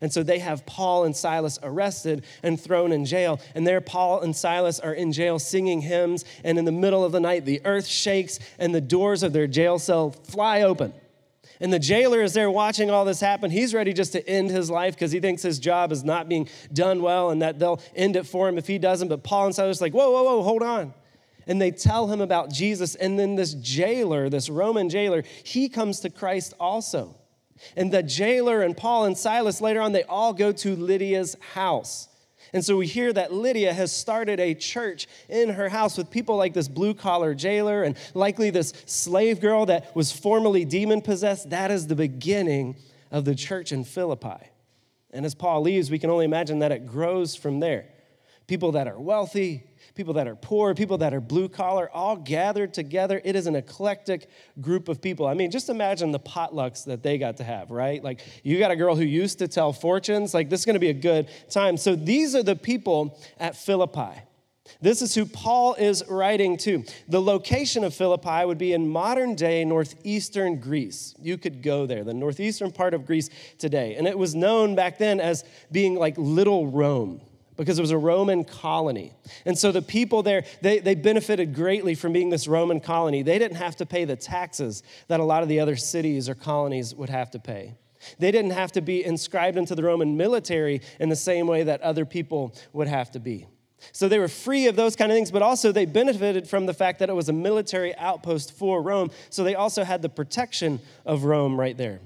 And 0.00 0.12
so 0.12 0.22
they 0.22 0.38
have 0.38 0.66
Paul 0.66 1.04
and 1.04 1.16
Silas 1.16 1.58
arrested 1.62 2.24
and 2.42 2.60
thrown 2.60 2.92
in 2.92 3.04
jail. 3.04 3.40
And 3.54 3.66
there, 3.66 3.80
Paul 3.80 4.20
and 4.20 4.34
Silas 4.34 4.80
are 4.80 4.94
in 4.94 5.12
jail 5.12 5.38
singing 5.38 5.80
hymns. 5.80 6.24
And 6.44 6.58
in 6.58 6.64
the 6.64 6.72
middle 6.72 7.04
of 7.04 7.12
the 7.12 7.20
night, 7.20 7.44
the 7.44 7.60
earth 7.64 7.86
shakes 7.86 8.38
and 8.58 8.74
the 8.74 8.80
doors 8.80 9.22
of 9.22 9.32
their 9.32 9.46
jail 9.46 9.78
cell 9.78 10.10
fly 10.10 10.62
open. 10.62 10.92
And 11.60 11.72
the 11.72 11.78
jailer 11.78 12.22
is 12.22 12.34
there 12.34 12.50
watching 12.50 12.90
all 12.90 13.04
this 13.04 13.20
happen. 13.20 13.50
He's 13.50 13.74
ready 13.74 13.92
just 13.92 14.12
to 14.12 14.28
end 14.28 14.50
his 14.50 14.70
life 14.70 14.94
because 14.94 15.10
he 15.10 15.20
thinks 15.20 15.42
his 15.42 15.58
job 15.58 15.90
is 15.90 16.04
not 16.04 16.28
being 16.28 16.48
done 16.72 17.02
well 17.02 17.30
and 17.30 17.42
that 17.42 17.58
they'll 17.58 17.82
end 17.96 18.16
it 18.16 18.26
for 18.26 18.48
him 18.48 18.58
if 18.58 18.66
he 18.66 18.78
doesn't. 18.78 19.08
But 19.08 19.24
Paul 19.24 19.46
and 19.46 19.54
Silas 19.54 19.80
are 19.80 19.84
like, 19.84 19.94
whoa, 19.94 20.10
whoa, 20.10 20.22
whoa, 20.22 20.42
hold 20.42 20.62
on. 20.62 20.94
And 21.48 21.60
they 21.60 21.70
tell 21.70 22.06
him 22.06 22.20
about 22.20 22.52
Jesus. 22.52 22.94
And 22.94 23.18
then 23.18 23.34
this 23.34 23.54
jailer, 23.54 24.28
this 24.28 24.48
Roman 24.48 24.88
jailer, 24.88 25.24
he 25.42 25.68
comes 25.68 26.00
to 26.00 26.10
Christ 26.10 26.54
also. 26.60 27.16
And 27.76 27.92
the 27.92 28.02
jailer 28.02 28.62
and 28.62 28.76
Paul 28.76 29.04
and 29.04 29.16
Silas 29.16 29.60
later 29.60 29.80
on, 29.80 29.92
they 29.92 30.04
all 30.04 30.32
go 30.32 30.52
to 30.52 30.76
Lydia's 30.76 31.36
house. 31.54 32.08
And 32.52 32.64
so 32.64 32.76
we 32.76 32.86
hear 32.86 33.12
that 33.12 33.32
Lydia 33.32 33.72
has 33.72 33.92
started 33.92 34.40
a 34.40 34.54
church 34.54 35.06
in 35.28 35.50
her 35.50 35.68
house 35.68 35.98
with 35.98 36.10
people 36.10 36.36
like 36.36 36.54
this 36.54 36.68
blue 36.68 36.94
collar 36.94 37.34
jailer 37.34 37.82
and 37.82 37.96
likely 38.14 38.50
this 38.50 38.72
slave 38.86 39.40
girl 39.40 39.66
that 39.66 39.94
was 39.94 40.12
formerly 40.12 40.64
demon 40.64 41.02
possessed. 41.02 41.50
That 41.50 41.70
is 41.70 41.86
the 41.86 41.94
beginning 41.94 42.76
of 43.10 43.24
the 43.24 43.34
church 43.34 43.72
in 43.72 43.84
Philippi. 43.84 44.38
And 45.10 45.26
as 45.26 45.34
Paul 45.34 45.62
leaves, 45.62 45.90
we 45.90 45.98
can 45.98 46.10
only 46.10 46.24
imagine 46.24 46.60
that 46.60 46.72
it 46.72 46.86
grows 46.86 47.34
from 47.34 47.60
there. 47.60 47.86
People 48.46 48.72
that 48.72 48.88
are 48.88 48.98
wealthy, 48.98 49.64
people 49.98 50.14
that 50.14 50.28
are 50.28 50.36
poor, 50.36 50.76
people 50.76 50.98
that 50.98 51.12
are 51.12 51.20
blue 51.20 51.48
collar, 51.48 51.90
all 51.92 52.14
gathered 52.14 52.72
together. 52.72 53.20
It 53.24 53.34
is 53.34 53.48
an 53.48 53.56
eclectic 53.56 54.30
group 54.60 54.88
of 54.88 55.02
people. 55.02 55.26
I 55.26 55.34
mean, 55.34 55.50
just 55.50 55.68
imagine 55.68 56.12
the 56.12 56.20
potlucks 56.20 56.84
that 56.84 57.02
they 57.02 57.18
got 57.18 57.38
to 57.38 57.44
have, 57.44 57.72
right? 57.72 58.02
Like, 58.02 58.20
you 58.44 58.60
got 58.60 58.70
a 58.70 58.76
girl 58.76 58.94
who 58.94 59.02
used 59.02 59.40
to 59.40 59.48
tell 59.48 59.72
fortunes. 59.72 60.34
Like, 60.34 60.50
this 60.50 60.60
is 60.60 60.66
going 60.66 60.74
to 60.74 60.80
be 60.80 60.90
a 60.90 60.94
good 60.94 61.28
time. 61.50 61.76
So, 61.76 61.96
these 61.96 62.36
are 62.36 62.44
the 62.44 62.54
people 62.54 63.18
at 63.40 63.56
Philippi. 63.56 64.22
This 64.80 65.02
is 65.02 65.16
who 65.16 65.26
Paul 65.26 65.74
is 65.74 66.04
writing 66.08 66.58
to. 66.58 66.84
The 67.08 67.20
location 67.20 67.82
of 67.82 67.92
Philippi 67.92 68.44
would 68.44 68.58
be 68.58 68.74
in 68.74 68.88
modern 68.88 69.34
day 69.34 69.64
northeastern 69.64 70.60
Greece. 70.60 71.16
You 71.20 71.38
could 71.38 71.60
go 71.60 71.86
there, 71.86 72.04
the 72.04 72.14
northeastern 72.14 72.70
part 72.70 72.94
of 72.94 73.04
Greece 73.04 73.30
today. 73.58 73.96
And 73.96 74.06
it 74.06 74.16
was 74.16 74.36
known 74.36 74.76
back 74.76 74.98
then 74.98 75.18
as 75.18 75.44
being 75.72 75.96
like 75.96 76.16
Little 76.16 76.68
Rome 76.68 77.20
because 77.58 77.78
it 77.78 77.82
was 77.82 77.90
a 77.90 77.98
Roman 77.98 78.44
colony. 78.44 79.12
And 79.44 79.58
so 79.58 79.72
the 79.72 79.82
people 79.82 80.22
there, 80.22 80.44
they, 80.62 80.78
they 80.78 80.94
benefited 80.94 81.54
greatly 81.54 81.94
from 81.94 82.12
being 82.12 82.30
this 82.30 82.48
Roman 82.48 82.80
colony. 82.80 83.22
They 83.22 83.38
didn't 83.38 83.56
have 83.56 83.76
to 83.76 83.86
pay 83.86 84.04
the 84.04 84.16
taxes 84.16 84.82
that 85.08 85.20
a 85.20 85.24
lot 85.24 85.42
of 85.42 85.48
the 85.48 85.60
other 85.60 85.76
cities 85.76 86.28
or 86.28 86.34
colonies 86.34 86.94
would 86.94 87.10
have 87.10 87.30
to 87.32 87.38
pay. 87.38 87.74
They 88.20 88.30
didn't 88.30 88.52
have 88.52 88.72
to 88.72 88.80
be 88.80 89.04
inscribed 89.04 89.58
into 89.58 89.74
the 89.74 89.82
Roman 89.82 90.16
military 90.16 90.80
in 91.00 91.08
the 91.08 91.16
same 91.16 91.48
way 91.48 91.64
that 91.64 91.82
other 91.82 92.06
people 92.06 92.54
would 92.72 92.86
have 92.86 93.10
to 93.10 93.20
be. 93.20 93.46
So 93.92 94.08
they 94.08 94.18
were 94.18 94.28
free 94.28 94.66
of 94.68 94.76
those 94.76 94.96
kind 94.96 95.10
of 95.10 95.16
things, 95.16 95.30
but 95.30 95.42
also 95.42 95.72
they 95.72 95.84
benefited 95.84 96.48
from 96.48 96.66
the 96.66 96.74
fact 96.74 97.00
that 97.00 97.08
it 97.08 97.14
was 97.14 97.28
a 97.28 97.32
military 97.32 97.94
outpost 97.96 98.52
for 98.52 98.80
Rome. 98.82 99.10
So 99.30 99.44
they 99.44 99.56
also 99.56 99.84
had 99.84 100.00
the 100.02 100.08
protection 100.08 100.80
of 101.04 101.24
Rome 101.24 101.58
right 101.58 101.76
there. 101.76 102.00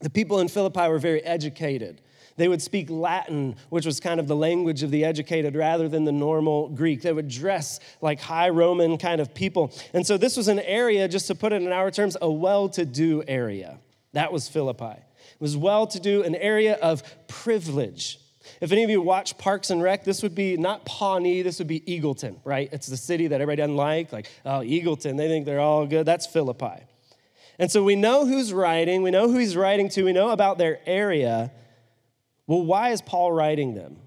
The 0.00 0.10
people 0.10 0.38
in 0.38 0.48
Philippi 0.48 0.88
were 0.88 0.98
very 0.98 1.22
educated. 1.24 2.00
They 2.38 2.48
would 2.48 2.62
speak 2.62 2.88
Latin, 2.88 3.56
which 3.68 3.84
was 3.84 4.00
kind 4.00 4.18
of 4.20 4.28
the 4.28 4.36
language 4.36 4.82
of 4.82 4.90
the 4.90 5.04
educated 5.04 5.56
rather 5.56 5.88
than 5.88 6.04
the 6.04 6.12
normal 6.12 6.68
Greek. 6.68 7.02
They 7.02 7.12
would 7.12 7.28
dress 7.28 7.80
like 8.00 8.20
high 8.20 8.48
Roman 8.48 8.96
kind 8.96 9.20
of 9.20 9.34
people. 9.34 9.74
And 9.92 10.06
so 10.06 10.16
this 10.16 10.36
was 10.36 10.46
an 10.46 10.60
area, 10.60 11.08
just 11.08 11.26
to 11.26 11.34
put 11.34 11.52
it 11.52 11.62
in 11.62 11.72
our 11.72 11.90
terms, 11.90 12.16
a 12.22 12.30
well 12.30 12.68
to 12.70 12.84
do 12.86 13.24
area. 13.26 13.80
That 14.12 14.32
was 14.32 14.48
Philippi. 14.48 14.84
It 14.84 15.40
was 15.40 15.56
well 15.56 15.88
to 15.88 16.00
do, 16.00 16.22
an 16.22 16.36
area 16.36 16.74
of 16.76 17.02
privilege. 17.26 18.20
If 18.60 18.70
any 18.72 18.84
of 18.84 18.90
you 18.90 19.02
watch 19.02 19.36
Parks 19.36 19.70
and 19.70 19.82
Rec, 19.82 20.04
this 20.04 20.22
would 20.22 20.34
be 20.34 20.56
not 20.56 20.84
Pawnee, 20.84 21.42
this 21.42 21.58
would 21.58 21.68
be 21.68 21.80
Eagleton, 21.80 22.36
right? 22.44 22.68
It's 22.72 22.86
the 22.86 22.96
city 22.96 23.26
that 23.26 23.40
everybody 23.40 23.62
doesn't 23.62 23.76
like. 23.76 24.12
Like, 24.12 24.30
oh, 24.44 24.60
Eagleton, 24.60 25.16
they 25.16 25.28
think 25.28 25.44
they're 25.44 25.60
all 25.60 25.86
good. 25.86 26.06
That's 26.06 26.26
Philippi. 26.26 26.84
And 27.58 27.70
so 27.70 27.82
we 27.82 27.96
know 27.96 28.24
who's 28.24 28.52
writing, 28.52 29.02
we 29.02 29.10
know 29.10 29.28
who 29.28 29.38
he's 29.38 29.56
writing 29.56 29.88
to, 29.90 30.04
we 30.04 30.12
know 30.12 30.30
about 30.30 30.58
their 30.58 30.78
area. 30.86 31.50
Well, 32.48 32.62
why 32.62 32.90
is 32.90 33.00
Paul 33.00 33.30
writing 33.30 33.74
them? 33.74 33.98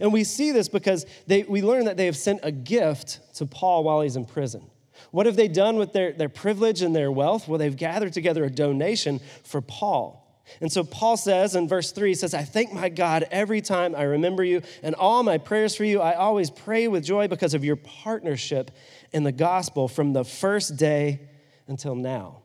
And 0.00 0.12
we 0.12 0.24
see 0.24 0.50
this 0.50 0.68
because 0.68 1.06
they, 1.28 1.44
we 1.44 1.62
learn 1.62 1.84
that 1.84 1.96
they 1.96 2.06
have 2.06 2.16
sent 2.16 2.40
a 2.42 2.50
gift 2.50 3.20
to 3.36 3.46
Paul 3.46 3.84
while 3.84 4.00
he's 4.00 4.16
in 4.16 4.24
prison. 4.24 4.68
What 5.12 5.26
have 5.26 5.36
they 5.36 5.48
done 5.48 5.76
with 5.76 5.92
their, 5.92 6.12
their 6.12 6.28
privilege 6.28 6.82
and 6.82 6.96
their 6.96 7.12
wealth? 7.12 7.46
Well, 7.46 7.58
they've 7.58 7.76
gathered 7.76 8.12
together 8.12 8.42
a 8.44 8.50
donation 8.50 9.20
for 9.44 9.60
Paul. 9.60 10.20
And 10.60 10.70
so 10.70 10.84
Paul 10.84 11.16
says 11.16 11.54
in 11.54 11.68
verse 11.68 11.92
3, 11.92 12.10
he 12.10 12.14
says, 12.14 12.34
I 12.34 12.42
thank 12.42 12.72
my 12.72 12.88
God 12.88 13.26
every 13.30 13.60
time 13.60 13.94
I 13.94 14.02
remember 14.02 14.44
you, 14.44 14.62
and 14.82 14.94
all 14.94 15.22
my 15.22 15.38
prayers 15.38 15.74
for 15.74 15.84
you, 15.84 16.00
I 16.00 16.14
always 16.14 16.50
pray 16.50 16.88
with 16.88 17.04
joy 17.04 17.28
because 17.28 17.54
of 17.54 17.64
your 17.64 17.76
partnership 17.76 18.70
in 19.12 19.24
the 19.24 19.32
gospel 19.32 19.88
from 19.88 20.12
the 20.12 20.24
first 20.24 20.76
day 20.76 21.20
until 21.66 21.94
now. 21.94 22.43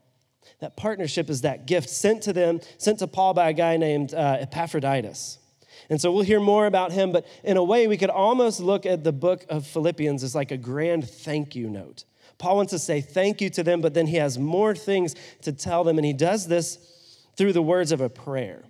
That 0.59 0.75
partnership 0.75 1.29
is 1.29 1.41
that 1.41 1.65
gift 1.65 1.89
sent 1.89 2.23
to 2.23 2.33
them, 2.33 2.59
sent 2.77 2.99
to 2.99 3.07
Paul 3.07 3.33
by 3.33 3.49
a 3.49 3.53
guy 3.53 3.77
named 3.77 4.13
uh, 4.13 4.37
Epaphroditus. 4.41 5.37
And 5.89 5.99
so 5.99 6.11
we'll 6.11 6.23
hear 6.23 6.39
more 6.39 6.65
about 6.65 6.91
him, 6.91 7.11
but 7.11 7.25
in 7.43 7.57
a 7.57 7.63
way, 7.63 7.87
we 7.87 7.97
could 7.97 8.09
almost 8.09 8.59
look 8.59 8.85
at 8.85 9.03
the 9.03 9.13
book 9.13 9.45
of 9.49 9.65
Philippians 9.65 10.23
as 10.23 10.35
like 10.35 10.51
a 10.51 10.57
grand 10.57 11.09
thank 11.09 11.55
you 11.55 11.69
note. 11.69 12.03
Paul 12.37 12.57
wants 12.57 12.71
to 12.71 12.79
say 12.79 13.01
thank 13.01 13.41
you 13.41 13.49
to 13.51 13.63
them, 13.63 13.81
but 13.81 13.93
then 13.93 14.07
he 14.07 14.17
has 14.17 14.37
more 14.37 14.75
things 14.75 15.15
to 15.41 15.51
tell 15.51 15.83
them, 15.83 15.97
and 15.97 16.05
he 16.05 16.13
does 16.13 16.47
this 16.47 16.77
through 17.37 17.53
the 17.53 17.61
words 17.61 17.91
of 17.91 18.01
a 18.01 18.09
prayer. 18.09 18.63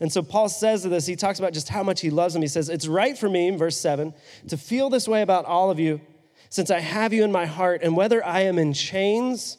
And 0.00 0.12
so 0.12 0.22
Paul 0.22 0.48
says 0.48 0.82
to 0.82 0.88
this, 0.88 1.06
he 1.06 1.14
talks 1.14 1.38
about 1.38 1.52
just 1.52 1.68
how 1.68 1.82
much 1.82 2.00
he 2.00 2.10
loves 2.10 2.34
them. 2.34 2.42
He 2.42 2.48
says, 2.48 2.68
It's 2.68 2.88
right 2.88 3.16
for 3.16 3.28
me, 3.28 3.50
verse 3.50 3.76
7, 3.76 4.12
to 4.48 4.56
feel 4.56 4.90
this 4.90 5.06
way 5.06 5.22
about 5.22 5.44
all 5.44 5.70
of 5.70 5.78
you, 5.78 6.00
since 6.48 6.70
I 6.70 6.80
have 6.80 7.12
you 7.12 7.22
in 7.22 7.30
my 7.30 7.46
heart, 7.46 7.82
and 7.82 7.96
whether 7.96 8.24
I 8.24 8.40
am 8.40 8.58
in 8.58 8.72
chains 8.72 9.58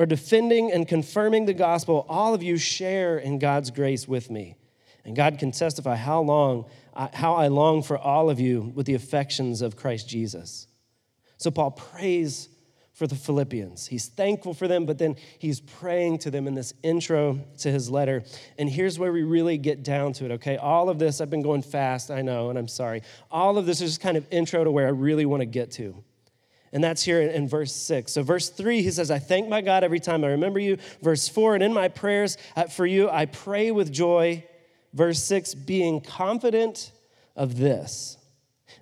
or 0.00 0.06
defending 0.06 0.72
and 0.72 0.88
confirming 0.88 1.44
the 1.44 1.52
gospel, 1.52 2.06
all 2.08 2.32
of 2.32 2.42
you 2.42 2.56
share 2.56 3.18
in 3.18 3.38
God's 3.38 3.70
grace 3.70 4.08
with 4.08 4.30
me. 4.30 4.56
And 5.04 5.14
God 5.14 5.38
can 5.38 5.50
testify 5.50 5.94
how 5.94 6.22
long, 6.22 6.64
uh, 6.94 7.08
how 7.12 7.34
I 7.34 7.48
long 7.48 7.82
for 7.82 7.98
all 7.98 8.30
of 8.30 8.40
you 8.40 8.72
with 8.74 8.86
the 8.86 8.94
affections 8.94 9.60
of 9.60 9.76
Christ 9.76 10.08
Jesus. 10.08 10.66
So 11.36 11.50
Paul 11.50 11.72
prays 11.72 12.48
for 12.94 13.06
the 13.06 13.14
Philippians. 13.14 13.88
He's 13.88 14.06
thankful 14.06 14.54
for 14.54 14.66
them, 14.66 14.86
but 14.86 14.96
then 14.96 15.16
he's 15.38 15.60
praying 15.60 16.20
to 16.20 16.30
them 16.30 16.46
in 16.46 16.54
this 16.54 16.72
intro 16.82 17.38
to 17.58 17.70
his 17.70 17.90
letter. 17.90 18.22
And 18.56 18.70
here's 18.70 18.98
where 18.98 19.12
we 19.12 19.22
really 19.22 19.58
get 19.58 19.82
down 19.82 20.14
to 20.14 20.24
it, 20.24 20.30
okay? 20.30 20.56
All 20.56 20.88
of 20.88 20.98
this, 20.98 21.20
I've 21.20 21.28
been 21.28 21.42
going 21.42 21.60
fast, 21.60 22.10
I 22.10 22.22
know, 22.22 22.48
and 22.48 22.58
I'm 22.58 22.68
sorry. 22.68 23.02
All 23.30 23.58
of 23.58 23.66
this 23.66 23.82
is 23.82 23.90
just 23.90 24.00
kind 24.00 24.16
of 24.16 24.26
intro 24.30 24.64
to 24.64 24.70
where 24.70 24.86
I 24.86 24.90
really 24.92 25.26
want 25.26 25.42
to 25.42 25.46
get 25.46 25.72
to. 25.72 26.02
And 26.72 26.84
that's 26.84 27.02
here 27.02 27.20
in, 27.20 27.48
verse 27.48 27.74
6. 27.74 28.12
So, 28.12 28.22
verse 28.22 28.48
3, 28.48 28.82
he 28.82 28.90
says, 28.90 29.10
I 29.10 29.18
thank 29.18 29.48
my 29.48 29.60
God 29.60 29.82
every 29.82 29.98
time 29.98 30.22
I 30.22 30.28
remember 30.28 30.60
you. 30.60 30.78
Verse 31.02 31.28
4, 31.28 31.56
and 31.56 31.64
in 31.64 31.72
my 31.72 31.88
prayers 31.88 32.38
uh, 32.54 32.64
for 32.64 32.86
you, 32.86 33.10
I 33.10 33.26
pray 33.26 33.72
with 33.72 33.92
joy. 33.92 34.44
Verse 34.92 35.22
6, 35.22 35.54
being 35.54 36.00
confident 36.00 36.92
of 37.34 37.56
this, 37.56 38.18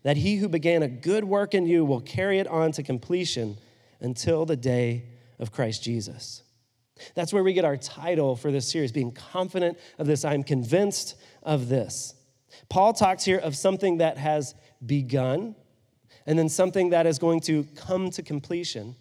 that 0.02 0.18
he 0.18 0.36
who 0.36 0.48
began 0.48 0.82
a 0.82 0.88
good 0.88 1.24
work 1.24 1.54
in 1.54 1.66
you 1.66 1.84
will 1.84 2.00
carry 2.00 2.38
it 2.38 2.46
on 2.46 2.72
to 2.72 2.82
completion 2.82 3.56
until 4.00 4.44
the 4.44 4.56
day 4.56 5.04
of 5.38 5.50
Christ 5.50 5.82
Jesus. 5.82 6.42
That's 7.14 7.32
where 7.32 7.44
we 7.44 7.52
get 7.52 7.64
our 7.64 7.76
title 7.76 8.36
for 8.36 8.50
this 8.50 8.68
series, 8.70 8.92
being 8.92 9.12
confident 9.12 9.78
of 9.98 10.06
this. 10.06 10.24
I'm 10.24 10.42
convinced 10.42 11.14
of 11.42 11.68
this. 11.68 12.14
Paul 12.68 12.92
talks 12.92 13.24
here 13.24 13.38
of 13.38 13.56
something 13.56 13.98
that 13.98 14.18
has 14.18 14.54
begun 14.84 15.54
and 16.28 16.38
then 16.38 16.50
something 16.50 16.90
that 16.90 17.06
is 17.06 17.18
going 17.18 17.40
to 17.40 17.64
come 17.74 18.10
to 18.10 18.22
completion. 18.22 18.94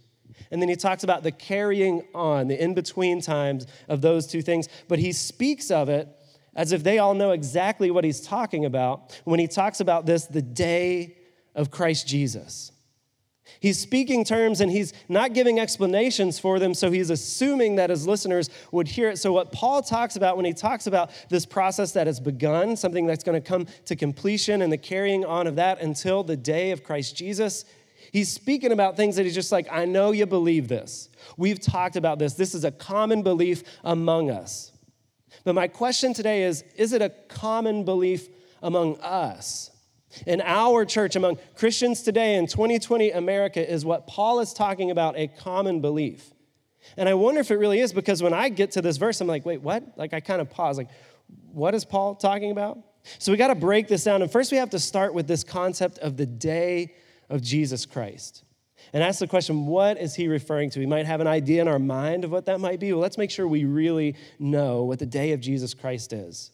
And 0.50 0.62
then 0.62 0.70
he 0.70 0.78
talks 0.78 1.04
about 1.04 1.24
the 1.24 1.32
carrying 1.32 2.08
on, 2.16 2.48
the 2.48 2.64
in 2.64 2.74
between 2.74 3.20
times 3.20 3.68
of 3.90 4.00
those 4.00 4.28
two 4.28 4.42
things. 4.42 4.70
But 4.88 5.00
he 5.00 5.12
speaks 5.12 5.70
of 5.70 5.90
it 5.90 6.08
as 6.56 6.72
if 6.72 6.84
they 6.84 7.00
all 7.00 7.14
know 7.14 7.32
exactly 7.32 7.92
what 7.92 8.06
he's 8.06 8.22
talking 8.22 8.64
about 8.64 9.20
when 9.26 9.42
he 9.42 9.48
talks 9.48 9.82
about 9.82 10.06
this, 10.06 10.26
the 10.26 10.42
day 10.42 11.18
of 11.54 11.70
Christ 11.70 12.08
Jesus. 12.08 12.72
He's 13.60 13.80
speaking 13.80 14.24
terms 14.24 14.62
and 14.62 14.72
he's 14.72 14.94
not 15.10 15.34
giving 15.34 15.60
explanations 15.60 16.40
for 16.40 16.60
them, 16.60 16.74
so 16.74 16.92
he's 16.92 17.10
assuming 17.10 17.76
that 17.76 17.90
his 17.90 18.08
listeners 18.08 18.50
would 18.72 18.88
hear 18.88 19.10
it. 19.10 19.18
So, 19.18 19.34
what 19.34 19.52
Paul 19.52 19.82
talks 19.82 20.16
about 20.16 20.38
when 20.38 20.46
he 20.46 20.54
talks 20.54 20.88
about 20.88 21.12
this 21.30 21.46
process 21.46 21.92
that 21.94 22.08
has 22.08 22.20
begun, 22.20 22.76
something 22.76 23.06
that's 23.06 23.24
going 23.24 23.42
to 23.42 23.48
come 23.48 23.68
to 23.86 23.96
completion 23.96 24.62
and 24.62 24.72
the 24.72 24.78
carrying 24.78 25.26
on 25.26 25.48
of 25.48 25.56
that 25.56 25.82
until 25.82 26.24
the 26.24 26.38
day 26.38 26.72
of 26.72 26.84
Christ 26.84 27.16
Jesus, 27.16 27.66
he's 28.12 28.32
speaking 28.32 28.72
about 28.72 28.96
things 28.96 29.16
that 29.16 29.24
he's 29.24 29.36
just 29.36 29.52
like, 29.52 29.68
I 29.72 29.86
know 29.86 30.12
you 30.12 30.26
believe 30.26 30.68
this. 30.68 31.10
We've 31.36 31.60
talked 31.60 31.96
about 31.96 32.20
this. 32.20 32.34
This 32.34 32.54
is 32.54 32.64
a 32.64 32.72
common 32.72 33.24
belief 33.24 33.64
among 33.84 34.30
us. 34.30 34.72
But 35.44 35.56
my 35.56 35.68
question 35.68 36.14
today 36.14 36.44
is 36.44 36.64
is 36.76 36.94
it 36.94 37.02
a 37.02 37.10
common 37.30 37.86
belief 37.86 38.28
among 38.62 39.00
us? 39.00 39.72
In 40.26 40.42
our 40.42 40.86
church 40.86 41.16
among 41.16 41.38
Christians 41.56 42.02
today 42.02 42.36
in 42.36 42.48
2020 42.48 43.12
America 43.12 43.72
is 43.72 43.86
what 43.86 44.08
Paul 44.08 44.40
is 44.40 44.54
talking 44.54 44.92
about 44.92 45.18
a 45.18 45.28
common 45.28 45.82
belief. 45.82 46.34
And 46.96 47.10
I 47.10 47.14
wonder 47.14 47.42
if 47.42 47.52
it 47.52 47.58
really 47.58 47.80
is 47.80 47.92
because 47.92 48.24
when 48.24 48.34
I 48.34 48.50
get 48.50 48.72
to 48.72 48.82
this 48.82 48.98
verse, 48.98 49.20
I'm 49.20 49.28
like, 49.28 49.46
wait, 49.46 49.62
what? 49.62 49.84
Like, 49.98 50.14
I 50.14 50.20
kind 50.20 50.40
of 50.40 50.50
pause, 50.50 50.78
like, 50.78 50.90
what 51.52 51.76
is 51.76 51.84
Paul 51.84 52.16
talking 52.16 52.52
about? 52.52 52.80
So 53.20 53.32
we 53.32 53.38
got 53.38 53.48
to 53.48 53.56
break 53.56 53.88
this 53.88 54.04
down. 54.04 54.22
And 54.22 54.32
first, 54.32 54.52
we 54.52 54.58
have 54.58 54.70
to 54.72 54.80
start 54.80 55.14
with 55.14 55.28
this 55.28 55.44
concept 55.44 56.00
of 56.00 56.18
the 56.18 56.26
day 56.26 56.94
of 57.30 57.42
Jesus 57.42 57.86
Christ. 57.86 58.44
And 58.94 59.04
ask 59.04 59.20
the 59.20 59.28
question, 59.28 59.66
what 59.66 59.98
is 59.98 60.16
he 60.16 60.28
referring 60.28 60.70
to? 60.72 60.80
We 60.80 60.86
might 60.86 61.06
have 61.06 61.20
an 61.20 61.28
idea 61.28 61.62
in 61.62 61.68
our 61.68 61.80
mind 61.80 62.24
of 62.24 62.32
what 62.32 62.46
that 62.46 62.60
might 62.60 62.80
be. 62.80 62.94
Well, 62.94 63.02
let's 63.02 63.18
make 63.18 63.32
sure 63.32 63.48
we 63.48 63.66
really 63.66 64.16
know 64.40 64.84
what 64.84 65.00
the 65.00 65.06
day 65.06 65.34
of 65.34 65.42
Jesus 65.42 65.74
Christ 65.74 66.14
is. 66.14 66.52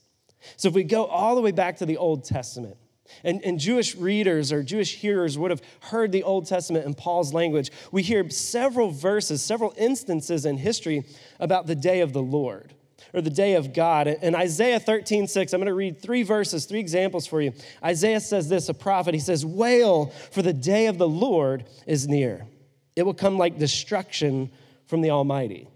So 0.57 0.67
if 0.67 0.73
we 0.73 0.83
go 0.83 1.05
all 1.05 1.35
the 1.35 1.41
way 1.41 1.51
back 1.51 1.77
to 1.77 1.85
the 1.85 1.97
Old 1.97 2.23
Testament, 2.23 2.77
and, 3.23 3.43
and 3.43 3.59
Jewish 3.59 3.95
readers 3.95 4.51
or 4.51 4.63
Jewish 4.63 4.95
hearers 4.95 5.37
would 5.37 5.51
have 5.51 5.61
heard 5.81 6.11
the 6.11 6.23
Old 6.23 6.47
Testament 6.47 6.85
in 6.85 6.93
Paul's 6.93 7.33
language. 7.33 7.71
We 7.91 8.03
hear 8.03 8.29
several 8.29 8.91
verses, 8.91 9.43
several 9.43 9.73
instances 9.77 10.45
in 10.45 10.57
history 10.57 11.05
about 11.39 11.67
the 11.67 11.75
day 11.75 12.01
of 12.01 12.13
the 12.13 12.21
Lord 12.21 12.73
or 13.13 13.21
the 13.21 13.29
day 13.29 13.53
of 13.53 13.73
God. 13.73 14.07
In 14.07 14.35
Isaiah 14.35 14.79
13, 14.79 15.27
6, 15.27 15.53
I'm 15.53 15.59
going 15.59 15.67
to 15.67 15.73
read 15.73 16.01
three 16.01 16.23
verses, 16.23 16.65
three 16.65 16.79
examples 16.79 17.27
for 17.27 17.41
you. 17.41 17.53
Isaiah 17.83 18.19
says 18.19 18.49
this, 18.49 18.69
a 18.69 18.73
prophet, 18.73 19.13
he 19.13 19.19
says, 19.19 19.45
Wail, 19.45 20.07
for 20.31 20.41
the 20.41 20.53
day 20.53 20.87
of 20.87 20.97
the 20.97 21.07
Lord 21.07 21.65
is 21.85 22.07
near. 22.07 22.47
It 22.95 23.03
will 23.03 23.13
come 23.13 23.37
like 23.37 23.59
destruction 23.59 24.51
from 24.87 25.01
the 25.01 25.11
Almighty. 25.11 25.67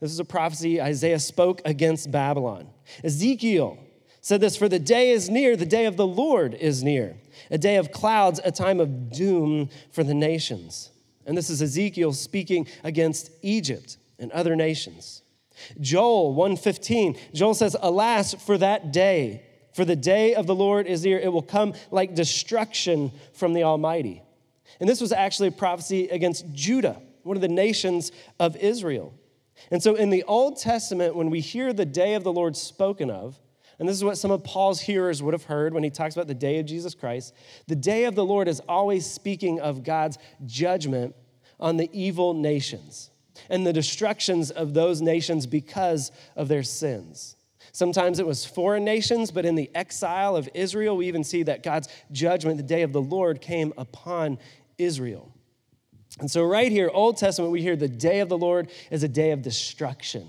This 0.00 0.12
is 0.12 0.20
a 0.20 0.24
prophecy 0.24 0.80
Isaiah 0.80 1.18
spoke 1.18 1.60
against 1.64 2.10
Babylon. 2.10 2.68
Ezekiel 3.02 3.78
said 4.28 4.42
this 4.42 4.58
For 4.58 4.68
the 4.68 4.78
day 4.78 5.10
is 5.10 5.30
near, 5.30 5.56
the 5.56 5.64
day 5.64 5.86
of 5.86 5.96
the 5.96 6.06
Lord 6.06 6.52
is 6.52 6.84
near, 6.84 7.16
a 7.50 7.56
day 7.56 7.76
of 7.76 7.92
clouds, 7.92 8.38
a 8.44 8.52
time 8.52 8.78
of 8.78 9.10
doom 9.10 9.70
for 9.90 10.04
the 10.04 10.12
nations. 10.12 10.90
And 11.24 11.34
this 11.34 11.48
is 11.48 11.62
Ezekiel 11.62 12.12
speaking 12.12 12.66
against 12.84 13.30
Egypt 13.40 13.96
and 14.18 14.30
other 14.32 14.54
nations. 14.54 15.22
Joel 15.80 16.34
115, 16.34 17.16
Joel 17.32 17.54
says, 17.54 17.74
Alas, 17.80 18.34
for 18.34 18.58
that 18.58 18.92
day, 18.92 19.44
for 19.72 19.86
the 19.86 19.96
day 19.96 20.34
of 20.34 20.46
the 20.46 20.54
Lord 20.54 20.86
is 20.86 21.06
near, 21.06 21.18
it 21.18 21.32
will 21.32 21.40
come 21.40 21.72
like 21.90 22.14
destruction 22.14 23.10
from 23.32 23.54
the 23.54 23.62
Almighty. 23.62 24.22
And 24.78 24.86
this 24.86 25.00
was 25.00 25.10
actually 25.10 25.48
a 25.48 25.52
prophecy 25.52 26.08
against 26.08 26.52
Judah, 26.52 27.00
one 27.22 27.38
of 27.38 27.40
the 27.40 27.48
nations 27.48 28.12
of 28.38 28.56
Israel. 28.56 29.14
And 29.70 29.82
so 29.82 29.94
in 29.94 30.10
the 30.10 30.24
Old 30.24 30.58
Testament, 30.58 31.16
when 31.16 31.30
we 31.30 31.40
hear 31.40 31.72
the 31.72 31.86
day 31.86 32.12
of 32.12 32.24
the 32.24 32.32
Lord 32.32 32.58
spoken 32.58 33.10
of, 33.10 33.40
and 33.78 33.88
this 33.88 33.96
is 33.96 34.04
what 34.04 34.18
some 34.18 34.30
of 34.30 34.42
Paul's 34.42 34.80
hearers 34.80 35.22
would 35.22 35.34
have 35.34 35.44
heard 35.44 35.72
when 35.72 35.84
he 35.84 35.90
talks 35.90 36.16
about 36.16 36.26
the 36.26 36.34
day 36.34 36.58
of 36.58 36.66
Jesus 36.66 36.94
Christ. 36.94 37.32
The 37.68 37.76
day 37.76 38.04
of 38.04 38.16
the 38.16 38.24
Lord 38.24 38.48
is 38.48 38.60
always 38.68 39.08
speaking 39.08 39.60
of 39.60 39.84
God's 39.84 40.18
judgment 40.46 41.14
on 41.60 41.76
the 41.76 41.88
evil 41.92 42.34
nations 42.34 43.10
and 43.48 43.64
the 43.64 43.72
destructions 43.72 44.50
of 44.50 44.74
those 44.74 45.00
nations 45.00 45.46
because 45.46 46.10
of 46.34 46.48
their 46.48 46.64
sins. 46.64 47.36
Sometimes 47.70 48.18
it 48.18 48.26
was 48.26 48.44
foreign 48.44 48.84
nations, 48.84 49.30
but 49.30 49.44
in 49.44 49.54
the 49.54 49.70
exile 49.74 50.34
of 50.34 50.48
Israel, 50.54 50.96
we 50.96 51.06
even 51.06 51.22
see 51.22 51.44
that 51.44 51.62
God's 51.62 51.88
judgment, 52.10 52.56
the 52.56 52.62
day 52.62 52.82
of 52.82 52.92
the 52.92 53.00
Lord, 53.00 53.40
came 53.40 53.72
upon 53.76 54.38
Israel. 54.78 55.32
And 56.18 56.28
so, 56.28 56.42
right 56.42 56.72
here, 56.72 56.90
Old 56.92 57.18
Testament, 57.18 57.52
we 57.52 57.62
hear 57.62 57.76
the 57.76 57.88
day 57.88 58.20
of 58.20 58.28
the 58.28 58.38
Lord 58.38 58.70
is 58.90 59.02
a 59.02 59.08
day 59.08 59.30
of 59.30 59.42
destruction. 59.42 60.28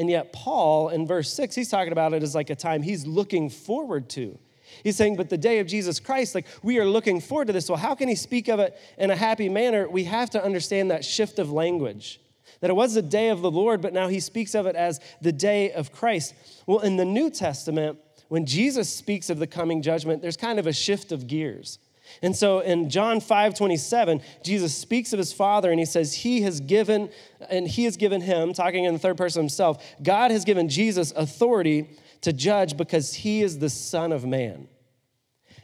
And 0.00 0.08
yet, 0.08 0.32
Paul 0.32 0.88
in 0.88 1.06
verse 1.06 1.30
6, 1.34 1.54
he's 1.54 1.68
talking 1.68 1.92
about 1.92 2.14
it 2.14 2.22
as 2.22 2.34
like 2.34 2.48
a 2.48 2.56
time 2.56 2.80
he's 2.80 3.06
looking 3.06 3.50
forward 3.50 4.08
to. 4.10 4.38
He's 4.82 4.96
saying, 4.96 5.16
but 5.16 5.28
the 5.28 5.36
day 5.36 5.58
of 5.58 5.66
Jesus 5.66 6.00
Christ, 6.00 6.34
like 6.34 6.46
we 6.62 6.78
are 6.78 6.86
looking 6.86 7.20
forward 7.20 7.48
to 7.48 7.52
this. 7.52 7.68
Well, 7.68 7.76
how 7.76 7.94
can 7.94 8.08
he 8.08 8.14
speak 8.14 8.48
of 8.48 8.60
it 8.60 8.74
in 8.96 9.10
a 9.10 9.16
happy 9.16 9.50
manner? 9.50 9.86
We 9.86 10.04
have 10.04 10.30
to 10.30 10.42
understand 10.42 10.90
that 10.90 11.04
shift 11.04 11.38
of 11.38 11.52
language. 11.52 12.18
That 12.60 12.70
it 12.70 12.76
was 12.76 12.94
the 12.94 13.02
day 13.02 13.28
of 13.28 13.42
the 13.42 13.50
Lord, 13.50 13.82
but 13.82 13.92
now 13.92 14.08
he 14.08 14.20
speaks 14.20 14.54
of 14.54 14.64
it 14.64 14.74
as 14.74 15.00
the 15.20 15.32
day 15.32 15.70
of 15.70 15.92
Christ. 15.92 16.34
Well, 16.66 16.78
in 16.78 16.96
the 16.96 17.04
New 17.04 17.28
Testament, 17.28 17.98
when 18.28 18.46
Jesus 18.46 18.88
speaks 18.88 19.28
of 19.28 19.38
the 19.38 19.46
coming 19.46 19.82
judgment, 19.82 20.22
there's 20.22 20.38
kind 20.38 20.58
of 20.58 20.66
a 20.66 20.72
shift 20.72 21.12
of 21.12 21.26
gears. 21.26 21.78
And 22.22 22.34
so 22.34 22.60
in 22.60 22.90
John 22.90 23.20
5 23.20 23.54
27, 23.54 24.20
Jesus 24.42 24.74
speaks 24.74 25.12
of 25.12 25.18
his 25.18 25.32
Father 25.32 25.70
and 25.70 25.78
he 25.78 25.86
says, 25.86 26.14
He 26.14 26.42
has 26.42 26.60
given, 26.60 27.10
and 27.48 27.66
He 27.66 27.84
has 27.84 27.96
given 27.96 28.20
him, 28.20 28.52
talking 28.52 28.84
in 28.84 28.92
the 28.92 28.98
third 28.98 29.16
person 29.16 29.42
himself, 29.42 29.84
God 30.02 30.30
has 30.30 30.44
given 30.44 30.68
Jesus 30.68 31.12
authority 31.12 31.90
to 32.22 32.32
judge 32.32 32.76
because 32.76 33.14
He 33.14 33.42
is 33.42 33.58
the 33.58 33.70
Son 33.70 34.12
of 34.12 34.24
Man. 34.24 34.68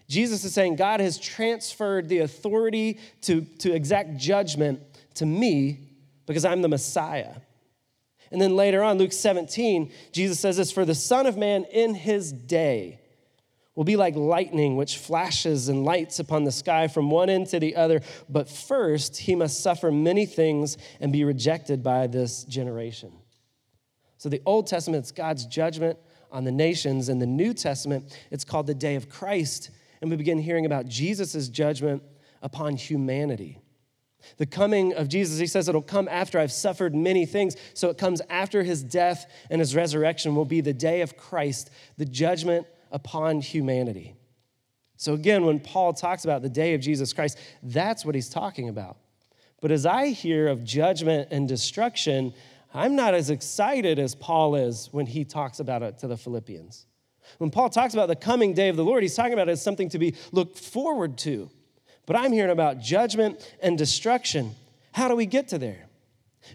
Jesus 0.08 0.44
is 0.44 0.54
saying, 0.54 0.76
God 0.76 1.00
has 1.00 1.18
transferred 1.18 2.08
the 2.08 2.18
authority 2.18 2.98
to, 3.22 3.42
to 3.58 3.74
exact 3.74 4.16
judgment 4.16 4.80
to 5.14 5.26
me 5.26 5.80
because 6.26 6.44
I'm 6.44 6.62
the 6.62 6.68
Messiah. 6.68 7.34
And 8.30 8.40
then 8.40 8.56
later 8.56 8.82
on, 8.82 8.98
Luke 8.98 9.12
17, 9.12 9.92
Jesus 10.12 10.40
says 10.40 10.56
this 10.56 10.72
For 10.72 10.84
the 10.84 10.94
Son 10.94 11.26
of 11.26 11.36
Man 11.36 11.64
in 11.64 11.94
his 11.94 12.32
day, 12.32 13.00
will 13.76 13.84
be 13.84 13.96
like 13.96 14.16
lightning 14.16 14.74
which 14.76 14.96
flashes 14.96 15.68
and 15.68 15.84
lights 15.84 16.18
upon 16.18 16.42
the 16.42 16.50
sky 16.50 16.88
from 16.88 17.10
one 17.10 17.30
end 17.30 17.46
to 17.48 17.60
the 17.60 17.76
other. 17.76 18.00
But 18.28 18.48
first, 18.48 19.18
he 19.18 19.36
must 19.36 19.62
suffer 19.62 19.92
many 19.92 20.26
things 20.26 20.76
and 20.98 21.12
be 21.12 21.22
rejected 21.22 21.82
by 21.84 22.08
this 22.08 22.42
generation. 22.44 23.12
So, 24.16 24.30
the 24.30 24.42
Old 24.46 24.66
Testament, 24.66 25.04
is 25.04 25.12
God's 25.12 25.44
judgment 25.44 25.98
on 26.32 26.44
the 26.44 26.52
nations. 26.52 27.10
In 27.10 27.18
the 27.18 27.26
New 27.26 27.52
Testament, 27.52 28.18
it's 28.30 28.44
called 28.44 28.66
the 28.66 28.74
day 28.74 28.96
of 28.96 29.08
Christ. 29.10 29.70
And 30.00 30.10
we 30.10 30.16
begin 30.16 30.38
hearing 30.38 30.66
about 30.66 30.86
Jesus' 30.86 31.48
judgment 31.48 32.02
upon 32.42 32.76
humanity. 32.76 33.60
The 34.38 34.46
coming 34.46 34.94
of 34.94 35.08
Jesus, 35.08 35.38
he 35.38 35.46
says 35.46 35.68
it'll 35.68 35.82
come 35.82 36.08
after 36.08 36.38
I've 36.38 36.50
suffered 36.50 36.94
many 36.94 37.26
things. 37.26 37.56
So 37.74 37.90
it 37.90 37.98
comes 37.98 38.22
after 38.28 38.62
his 38.62 38.82
death 38.82 39.30
and 39.50 39.60
his 39.60 39.76
resurrection 39.76 40.34
will 40.34 40.44
be 40.44 40.60
the 40.60 40.72
day 40.72 41.02
of 41.02 41.16
Christ, 41.16 41.70
the 41.96 42.06
judgment 42.06 42.66
upon 42.90 43.40
humanity. 43.40 44.14
So, 44.96 45.14
again, 45.14 45.44
when 45.44 45.60
Paul 45.60 45.92
talks 45.92 46.24
about 46.24 46.42
the 46.42 46.48
day 46.48 46.74
of 46.74 46.80
Jesus 46.80 47.12
Christ, 47.12 47.38
that's 47.62 48.04
what 48.04 48.14
he's 48.14 48.28
talking 48.28 48.68
about. 48.68 48.96
But 49.60 49.70
as 49.70 49.84
I 49.86 50.08
hear 50.08 50.48
of 50.48 50.64
judgment 50.64 51.28
and 51.30 51.48
destruction, 51.48 52.32
I'm 52.72 52.96
not 52.96 53.14
as 53.14 53.30
excited 53.30 53.98
as 53.98 54.14
Paul 54.14 54.54
is 54.54 54.88
when 54.92 55.06
he 55.06 55.24
talks 55.24 55.60
about 55.60 55.82
it 55.82 55.98
to 55.98 56.06
the 56.06 56.16
Philippians. 56.16 56.86
When 57.38 57.50
Paul 57.50 57.70
talks 57.70 57.94
about 57.94 58.08
the 58.08 58.16
coming 58.16 58.54
day 58.54 58.68
of 58.68 58.76
the 58.76 58.84
Lord, 58.84 59.02
he's 59.02 59.14
talking 59.14 59.32
about 59.32 59.48
it 59.48 59.52
as 59.52 59.62
something 59.62 59.88
to 59.90 59.98
be 59.98 60.14
looked 60.32 60.58
forward 60.58 61.18
to. 61.18 61.50
But 62.06 62.16
I'm 62.16 62.32
hearing 62.32 62.52
about 62.52 62.78
judgment 62.78 63.54
and 63.60 63.76
destruction. 63.76 64.54
How 64.92 65.08
do 65.08 65.16
we 65.16 65.26
get 65.26 65.48
to 65.48 65.58
there? 65.58 65.86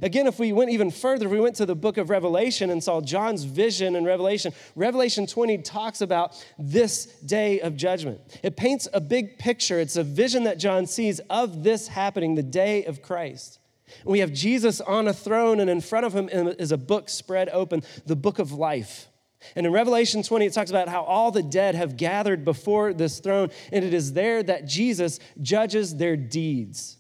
Again, 0.02 0.28
if 0.28 0.40
we 0.40 0.52
went 0.54 0.72
even 0.72 0.92
further, 0.92 1.26
if 1.26 1.32
we 1.32 1.40
went 1.40 1.56
to 1.58 1.66
the 1.66 1.76
book 1.76 1.98
of 1.98 2.10
Revelation 2.10 2.70
and 2.70 2.84
saw 2.84 3.02
John's 3.02 3.44
vision 3.44 3.96
in 3.96 4.06
Revelation, 4.06 4.54
Revelation 4.76 5.28
20 5.28 5.58
talks 5.60 6.02
about 6.02 6.44
this 6.58 7.06
day 7.06 7.60
of 7.60 7.76
judgment. 7.76 8.20
It 8.44 8.56
paints 8.56 8.88
a 8.94 9.02
big 9.02 9.38
picture. 9.38 9.80
It's 9.80 9.98
a 9.98 10.04
vision 10.04 10.46
that 10.46 10.60
John 10.60 10.88
sees 10.88 11.20
of 11.30 11.64
this 11.64 11.88
happening, 11.88 12.36
the 12.36 12.44
day 12.44 12.86
of 12.86 13.02
Christ. 13.02 13.60
We 14.06 14.20
have 14.20 14.32
Jesus 14.32 14.80
on 14.82 15.08
a 15.08 15.14
throne, 15.14 15.60
and 15.60 15.70
in 15.70 15.82
front 15.82 16.06
of 16.06 16.14
him 16.14 16.30
is 16.30 16.72
a 16.72 16.78
book 16.78 17.10
spread 17.10 17.50
open, 17.50 17.84
the 18.06 18.16
book 18.16 18.40
of 18.40 18.52
life. 18.52 19.08
And 19.56 19.66
in 19.66 19.72
Revelation 19.72 20.24
20, 20.24 20.46
it 20.46 20.54
talks 20.54 20.70
about 20.70 20.88
how 20.88 21.04
all 21.04 21.32
the 21.32 21.44
dead 21.44 21.76
have 21.76 21.98
gathered 21.98 22.46
before 22.46 22.94
this 22.94 23.20
throne, 23.20 23.50
and 23.72 23.84
it 23.84 23.94
is 23.94 24.14
there 24.14 24.44
that 24.44 24.68
Jesus 24.68 25.20
judges 25.42 25.96
their 25.96 26.16
deeds. 26.16 26.98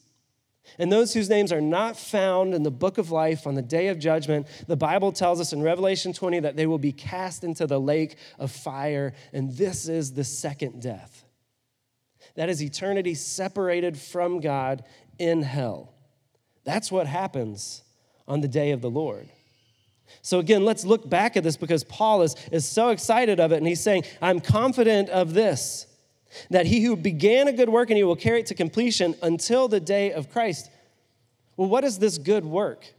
And 0.77 0.91
those 0.91 1.13
whose 1.13 1.29
names 1.29 1.51
are 1.51 1.61
not 1.61 1.97
found 1.97 2.53
in 2.53 2.63
the 2.63 2.71
book 2.71 2.97
of 2.97 3.11
life 3.11 3.45
on 3.45 3.55
the 3.55 3.61
day 3.61 3.87
of 3.87 3.99
judgment, 3.99 4.47
the 4.67 4.75
Bible 4.75 5.11
tells 5.11 5.39
us 5.39 5.53
in 5.53 5.61
Revelation 5.61 6.13
20 6.13 6.39
that 6.41 6.55
they 6.55 6.65
will 6.65 6.79
be 6.79 6.91
cast 6.91 7.43
into 7.43 7.67
the 7.67 7.79
lake 7.79 8.15
of 8.39 8.51
fire, 8.51 9.13
and 9.33 9.55
this 9.57 9.87
is 9.87 10.13
the 10.13 10.23
second 10.23 10.81
death. 10.81 11.25
That 12.35 12.49
is 12.49 12.63
eternity 12.63 13.15
separated 13.15 13.97
from 13.97 14.39
God 14.39 14.83
in 15.19 15.43
hell. 15.43 15.93
That's 16.63 16.91
what 16.91 17.07
happens 17.07 17.83
on 18.27 18.41
the 18.41 18.47
day 18.47 18.71
of 18.71 18.81
the 18.81 18.89
Lord. 18.89 19.29
So, 20.21 20.39
again, 20.39 20.65
let's 20.65 20.85
look 20.85 21.09
back 21.09 21.37
at 21.37 21.43
this 21.43 21.57
because 21.57 21.83
Paul 21.83 22.21
is, 22.21 22.35
is 22.51 22.65
so 22.65 22.89
excited 22.89 23.39
of 23.39 23.51
it, 23.51 23.57
and 23.57 23.67
he's 23.67 23.81
saying, 23.81 24.03
I'm 24.21 24.39
confident 24.39 25.09
of 25.09 25.33
this 25.33 25.87
that 26.49 26.65
he 26.65 26.83
who 26.83 26.95
began 26.95 27.47
a 27.47 27.53
good 27.53 27.69
work 27.69 27.89
and 27.89 27.97
he 27.97 28.03
will 28.03 28.15
carry 28.15 28.39
it 28.39 28.45
to 28.47 28.55
completion 28.55 29.15
until 29.21 29.67
the 29.67 29.79
day 29.79 30.11
of 30.11 30.31
Christ. 30.31 30.69
Well, 31.57 31.69
what 31.69 31.83
is 31.83 31.99
this 31.99 32.17
good 32.17 32.45
work? 32.45 32.93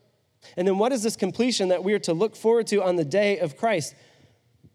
And 0.56 0.66
then 0.66 0.78
what 0.78 0.92
is 0.92 1.02
this 1.02 1.16
completion 1.16 1.68
that 1.68 1.84
we 1.84 1.92
are 1.94 1.98
to 2.00 2.12
look 2.12 2.36
forward 2.36 2.66
to 2.68 2.82
on 2.82 2.96
the 2.96 3.04
day 3.04 3.38
of 3.38 3.56
Christ? 3.56 3.94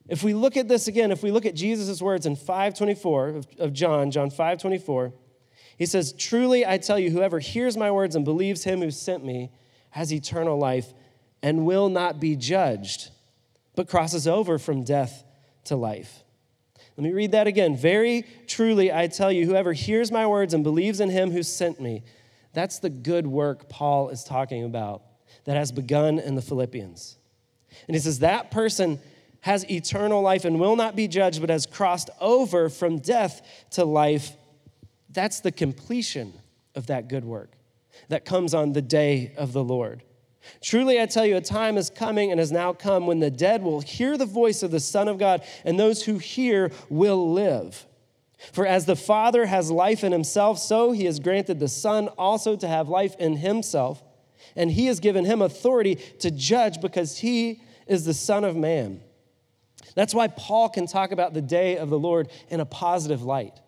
If 0.07 0.23
we 0.23 0.33
look 0.33 0.55
at 0.55 0.67
this 0.67 0.87
again, 0.87 1.11
if 1.11 1.21
we 1.21 1.31
look 1.31 1.45
at 1.45 1.53
Jesus' 1.53 2.01
words 2.01 2.25
in 2.25 2.35
524 2.35 3.41
of, 3.59 3.73
John, 3.73 4.09
John 4.09 4.29
524, 4.29 5.13
he 5.77 5.85
says, 5.85 6.13
Truly 6.13 6.65
I 6.65 6.77
tell 6.77 6.97
you, 6.97 7.11
whoever 7.11 7.39
hears 7.39 7.75
my 7.75 7.91
words 7.91 8.15
and 8.15 8.23
believes 8.23 8.63
him 8.63 8.81
who 8.81 8.89
sent 8.89 9.25
me 9.25 9.51
has 9.91 10.13
eternal 10.13 10.57
life 10.57 10.93
and 11.43 11.65
will 11.65 11.89
not 11.89 12.19
be 12.19 12.35
judged, 12.35 13.11
but 13.75 13.89
crosses 13.89 14.27
over 14.27 14.57
from 14.57 14.83
death 14.83 15.23
to 15.65 15.75
life. 15.75 16.23
Let 16.97 17.03
me 17.03 17.13
read 17.13 17.31
that 17.33 17.45
again. 17.45 17.77
Very 17.77 18.25
truly, 18.47 18.91
I 18.91 19.05
tell 19.07 19.31
you, 19.31 19.45
whoever 19.45 19.71
hears 19.71 20.12
my 20.12 20.25
words 20.25 20.55
and 20.55 20.63
believes 20.63 20.99
in 20.99 21.10
him 21.10 21.31
who 21.31 21.43
sent 21.43 21.79
me, 21.79 22.03
that's 22.53 22.79
the 22.79 22.89
good 22.89 23.27
work 23.27 23.69
Paul 23.69 24.10
is 24.10 24.23
talking 24.23 24.63
about 24.63 25.03
that 25.45 25.55
has 25.55 25.71
begun 25.71 26.17
in 26.17 26.33
the 26.33 26.41
Philippians. 26.41 27.17
And 27.88 27.95
he 27.95 28.01
says, 28.01 28.19
that 28.19 28.49
person 28.49 28.99
has 29.41 29.69
eternal 29.69 30.23
life 30.23 30.43
and 30.43 30.60
will 30.60 30.75
not 30.75 30.95
be 30.95 31.07
judged, 31.07 31.39
but 31.39 31.51
has 31.51 31.67
crossed 31.67 32.10
over 32.19 32.67
from 32.67 32.97
death 32.97 33.43
to 33.71 33.86
life. 33.86 34.31
That's 35.12 35.39
the 35.41 35.51
completion 35.51 36.33
of 36.73 36.88
that 36.88 37.07
good 37.07 37.23
work 37.23 37.51
that 38.10 38.25
comes 38.25 38.55
on 38.55 38.73
the 38.73 38.81
day 38.81 39.33
of 39.38 39.53
the 39.53 39.63
Lord. 39.63 40.01
Truly, 40.62 41.01
I 41.01 41.05
tell 41.05 41.25
you, 41.25 41.38
a 41.38 41.41
time 41.41 41.77
is 41.77 41.89
coming 41.89 42.31
and 42.31 42.39
has 42.39 42.51
now 42.51 42.73
come 42.73 43.07
when 43.07 43.19
the 43.19 43.31
dead 43.31 43.63
will 43.63 43.81
hear 43.81 44.17
the 44.17 44.25
voice 44.25 44.63
of 44.63 44.71
the 44.71 44.79
Son 44.79 45.07
of 45.07 45.17
God, 45.17 45.43
and 45.65 45.79
those 45.79 46.03
who 46.03 46.17
hear 46.17 46.71
will 46.89 47.31
live. 47.33 47.86
For 48.53 48.65
as 48.65 48.86
the 48.86 48.95
Father 48.95 49.45
has 49.45 49.71
life 49.71 50.03
in 50.03 50.12
himself, 50.12 50.60
so 50.60 50.91
he 50.91 51.05
has 51.05 51.19
granted 51.19 51.60
the 51.60 51.67
Son 51.67 52.07
also 52.10 52.55
to 52.55 52.67
have 52.67 52.88
life 52.88 53.15
in 53.17 53.38
himself. 53.38 54.03
And 54.55 54.71
he 54.71 54.88
has 54.88 54.99
given 54.99 55.25
him 55.25 55.41
authority 55.41 55.95
to 56.19 56.31
judge 56.31 56.81
because 56.81 57.17
he 57.17 57.62
is 57.88 58.05
the 58.05 58.13
Son 58.13 58.43
of 58.43 58.55
Man. 58.55 59.01
That's 59.95 60.13
why 60.13 60.27
Paul 60.27 60.69
can 60.69 60.88
talk 60.88 61.12
about 61.12 61.33
the 61.33 61.41
day 61.41 61.77
of 61.77 61.89
the 61.89 61.99
Lord 61.99 62.29
in 62.49 62.60
a 62.60 62.65
positive 62.65 63.23
light. 63.23 63.60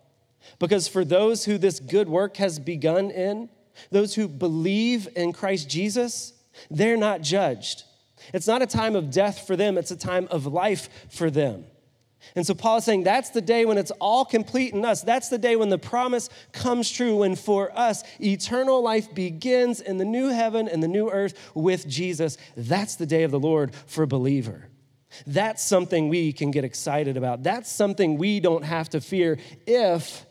Because 0.58 0.88
for 0.88 1.04
those 1.04 1.44
who 1.44 1.58
this 1.58 1.80
good 1.80 2.08
work 2.08 2.36
has 2.36 2.58
begun 2.58 3.10
in, 3.10 3.48
those 3.90 4.14
who 4.14 4.28
believe 4.28 5.08
in 5.16 5.32
Christ 5.32 5.68
Jesus, 5.68 6.32
they're 6.70 6.96
not 6.96 7.22
judged. 7.22 7.84
It's 8.32 8.46
not 8.46 8.62
a 8.62 8.66
time 8.66 8.96
of 8.96 9.10
death 9.10 9.46
for 9.46 9.56
them, 9.56 9.78
it's 9.78 9.90
a 9.90 9.96
time 9.96 10.28
of 10.30 10.46
life 10.46 10.88
for 11.08 11.30
them. 11.30 11.64
And 12.36 12.46
so 12.46 12.54
Paul 12.54 12.78
is 12.78 12.84
saying 12.84 13.04
that's 13.04 13.30
the 13.30 13.40
day 13.40 13.64
when 13.64 13.78
it's 13.78 13.90
all 13.92 14.24
complete 14.24 14.74
in 14.74 14.84
us. 14.84 15.02
That's 15.02 15.28
the 15.28 15.38
day 15.38 15.56
when 15.56 15.70
the 15.70 15.78
promise 15.78 16.28
comes 16.52 16.90
true, 16.90 17.16
when 17.16 17.34
for 17.34 17.76
us 17.76 18.04
eternal 18.20 18.82
life 18.82 19.14
begins 19.14 19.80
in 19.80 19.96
the 19.96 20.04
new 20.04 20.28
heaven 20.28 20.68
and 20.68 20.82
the 20.82 20.88
new 20.88 21.10
earth 21.10 21.50
with 21.54 21.88
Jesus. 21.88 22.36
That's 22.56 22.96
the 22.96 23.06
day 23.06 23.22
of 23.22 23.30
the 23.30 23.40
Lord 23.40 23.74
for 23.74 24.06
believer. 24.06 24.68
That's 25.26 25.64
something 25.64 26.08
we 26.08 26.32
can 26.32 26.50
get 26.50 26.64
excited 26.64 27.16
about. 27.16 27.42
That's 27.42 27.70
something 27.70 28.16
we 28.16 28.38
don't 28.38 28.64
have 28.64 28.90
to 28.90 29.00
fear 29.00 29.38
if 29.66 30.24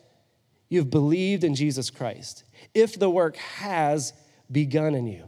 you've 0.70 0.90
believed 0.90 1.44
in 1.44 1.56
Jesus 1.56 1.90
Christ, 1.90 2.44
if 2.74 2.98
the 2.98 3.10
work 3.10 3.36
has 3.38 4.14
begun 4.52 4.96
in 4.96 5.08
you. 5.08 5.28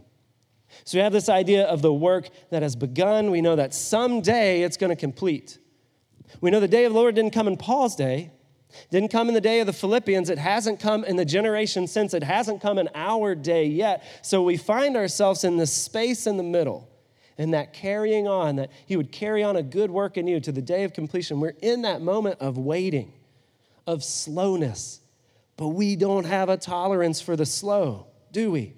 So 0.84 0.98
we 0.98 1.02
have 1.02 1.12
this 1.12 1.28
idea 1.28 1.64
of 1.64 1.80
the 1.82 1.92
work 1.92 2.28
that 2.50 2.62
has 2.62 2.76
begun. 2.76 3.30
We 3.30 3.40
know 3.40 3.56
that 3.56 3.72
someday 3.74 4.62
it's 4.62 4.76
going 4.76 4.90
to 4.90 4.96
complete. 4.96 5.58
We 6.40 6.50
know 6.50 6.60
the 6.60 6.68
day 6.68 6.84
of 6.84 6.92
the 6.92 6.98
Lord 6.98 7.14
didn't 7.14 7.32
come 7.32 7.46
in 7.46 7.56
Paul's 7.56 7.94
day, 7.94 8.32
didn't 8.90 9.10
come 9.10 9.28
in 9.28 9.34
the 9.34 9.40
day 9.40 9.60
of 9.60 9.66
the 9.66 9.72
Philippians. 9.72 10.30
It 10.30 10.38
hasn't 10.38 10.80
come 10.80 11.04
in 11.04 11.16
the 11.16 11.24
generation 11.24 11.86
since. 11.86 12.14
It 12.14 12.22
hasn't 12.22 12.62
come 12.62 12.78
in 12.78 12.88
our 12.94 13.34
day 13.34 13.66
yet. 13.66 14.02
So 14.22 14.42
we 14.42 14.56
find 14.56 14.96
ourselves 14.96 15.44
in 15.44 15.58
this 15.58 15.72
space 15.72 16.26
in 16.26 16.36
the 16.36 16.42
middle. 16.42 16.88
and 17.38 17.54
that 17.54 17.72
carrying 17.72 18.28
on, 18.28 18.56
that 18.56 18.70
He 18.86 18.96
would 18.96 19.12
carry 19.12 19.42
on 19.42 19.56
a 19.56 19.62
good 19.62 19.90
work 19.90 20.16
in 20.16 20.26
you 20.26 20.40
to 20.40 20.52
the 20.52 20.62
day 20.62 20.84
of 20.84 20.92
completion. 20.92 21.40
We're 21.40 21.54
in 21.60 21.82
that 21.82 22.00
moment 22.00 22.40
of 22.40 22.58
waiting, 22.58 23.12
of 23.86 24.04
slowness, 24.04 25.00
but 25.56 25.68
we 25.68 25.96
don't 25.96 26.24
have 26.24 26.48
a 26.48 26.56
tolerance 26.56 27.20
for 27.20 27.36
the 27.36 27.46
slow, 27.46 28.06
do 28.30 28.50
we? 28.50 28.74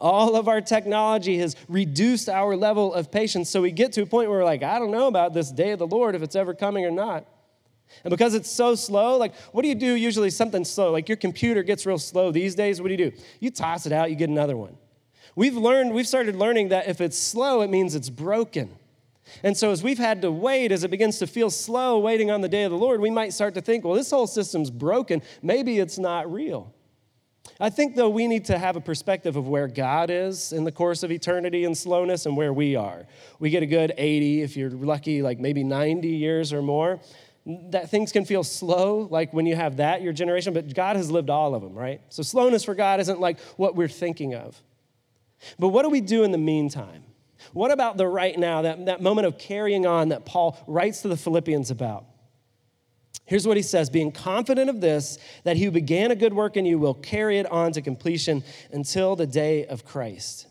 All 0.00 0.36
of 0.36 0.48
our 0.48 0.60
technology 0.60 1.38
has 1.38 1.56
reduced 1.68 2.28
our 2.28 2.56
level 2.56 2.92
of 2.94 3.10
patience, 3.10 3.48
so 3.50 3.62
we 3.62 3.70
get 3.70 3.92
to 3.92 4.02
a 4.02 4.06
point 4.06 4.28
where 4.28 4.38
we're 4.38 4.44
like, 4.44 4.62
I 4.62 4.78
don't 4.78 4.90
know 4.90 5.06
about 5.06 5.34
this 5.34 5.50
day 5.50 5.70
of 5.70 5.78
the 5.78 5.86
Lord, 5.86 6.14
if 6.14 6.22
it's 6.22 6.36
ever 6.36 6.54
coming 6.54 6.84
or 6.84 6.90
not. 6.90 7.26
And 8.04 8.10
because 8.10 8.34
it's 8.34 8.50
so 8.50 8.74
slow, 8.74 9.16
like, 9.16 9.34
what 9.52 9.62
do 9.62 9.68
you 9.68 9.74
do 9.74 9.94
usually? 9.94 10.30
Something 10.30 10.64
slow. 10.64 10.92
Like 10.92 11.08
your 11.08 11.16
computer 11.16 11.62
gets 11.62 11.86
real 11.86 11.98
slow 11.98 12.30
these 12.30 12.54
days. 12.54 12.80
What 12.80 12.88
do 12.88 12.94
you 12.94 13.10
do? 13.10 13.16
You 13.40 13.50
toss 13.50 13.86
it 13.86 13.92
out, 13.92 14.10
you 14.10 14.16
get 14.16 14.28
another 14.28 14.56
one. 14.56 14.76
We've 15.34 15.56
learned, 15.56 15.92
we've 15.92 16.08
started 16.08 16.36
learning 16.36 16.68
that 16.68 16.88
if 16.88 17.00
it's 17.00 17.18
slow, 17.18 17.62
it 17.62 17.70
means 17.70 17.94
it's 17.94 18.10
broken. 18.10 18.70
And 19.42 19.56
so, 19.56 19.70
as 19.70 19.82
we've 19.82 19.98
had 19.98 20.22
to 20.22 20.32
wait, 20.32 20.72
as 20.72 20.84
it 20.84 20.90
begins 20.90 21.18
to 21.18 21.26
feel 21.26 21.50
slow 21.50 21.98
waiting 21.98 22.30
on 22.30 22.40
the 22.40 22.48
day 22.48 22.64
of 22.64 22.70
the 22.70 22.78
Lord, 22.78 23.00
we 23.00 23.10
might 23.10 23.32
start 23.32 23.54
to 23.54 23.60
think, 23.60 23.84
well, 23.84 23.94
this 23.94 24.10
whole 24.10 24.26
system's 24.26 24.70
broken. 24.70 25.22
Maybe 25.42 25.78
it's 25.78 25.98
not 25.98 26.32
real. 26.32 26.72
I 27.60 27.70
think, 27.70 27.96
though, 27.96 28.08
we 28.08 28.28
need 28.28 28.44
to 28.46 28.58
have 28.58 28.76
a 28.76 28.80
perspective 28.80 29.34
of 29.34 29.48
where 29.48 29.66
God 29.66 30.10
is 30.10 30.52
in 30.52 30.62
the 30.62 30.70
course 30.70 31.02
of 31.02 31.10
eternity 31.10 31.64
and 31.64 31.76
slowness 31.76 32.24
and 32.24 32.36
where 32.36 32.52
we 32.52 32.76
are. 32.76 33.06
We 33.40 33.50
get 33.50 33.64
a 33.64 33.66
good 33.66 33.92
80, 33.96 34.42
if 34.42 34.56
you're 34.56 34.70
lucky, 34.70 35.22
like 35.22 35.40
maybe 35.40 35.64
90 35.64 36.08
years 36.08 36.52
or 36.52 36.62
more. 36.62 37.00
That 37.46 37.90
things 37.90 38.12
can 38.12 38.24
feel 38.24 38.44
slow, 38.44 39.08
like 39.10 39.32
when 39.32 39.46
you 39.46 39.56
have 39.56 39.78
that, 39.78 40.02
your 40.02 40.12
generation, 40.12 40.54
but 40.54 40.72
God 40.72 40.96
has 40.96 41.10
lived 41.10 41.30
all 41.30 41.54
of 41.54 41.62
them, 41.62 41.74
right? 41.74 42.00
So, 42.10 42.22
slowness 42.22 42.62
for 42.62 42.74
God 42.74 43.00
isn't 43.00 43.20
like 43.20 43.40
what 43.56 43.74
we're 43.74 43.88
thinking 43.88 44.34
of. 44.34 44.60
But 45.58 45.68
what 45.68 45.82
do 45.82 45.88
we 45.88 46.00
do 46.00 46.24
in 46.24 46.30
the 46.30 46.38
meantime? 46.38 47.04
What 47.52 47.70
about 47.70 47.96
the 47.96 48.06
right 48.06 48.38
now, 48.38 48.62
that, 48.62 48.86
that 48.86 49.02
moment 49.02 49.26
of 49.26 49.38
carrying 49.38 49.86
on 49.86 50.10
that 50.10 50.26
Paul 50.26 50.58
writes 50.66 51.02
to 51.02 51.08
the 51.08 51.16
Philippians 51.16 51.70
about? 51.70 52.04
Here's 53.28 53.46
what 53.46 53.58
he 53.58 53.62
says 53.62 53.90
being 53.90 54.10
confident 54.10 54.70
of 54.70 54.80
this, 54.80 55.18
that 55.44 55.58
he 55.58 55.64
who 55.64 55.70
began 55.70 56.10
a 56.10 56.16
good 56.16 56.32
work 56.32 56.56
in 56.56 56.64
you 56.64 56.78
will 56.78 56.94
carry 56.94 57.38
it 57.38 57.46
on 57.52 57.72
to 57.72 57.82
completion 57.82 58.42
until 58.72 59.16
the 59.16 59.26
day 59.26 59.66
of 59.66 59.84
Christ. 59.84 60.46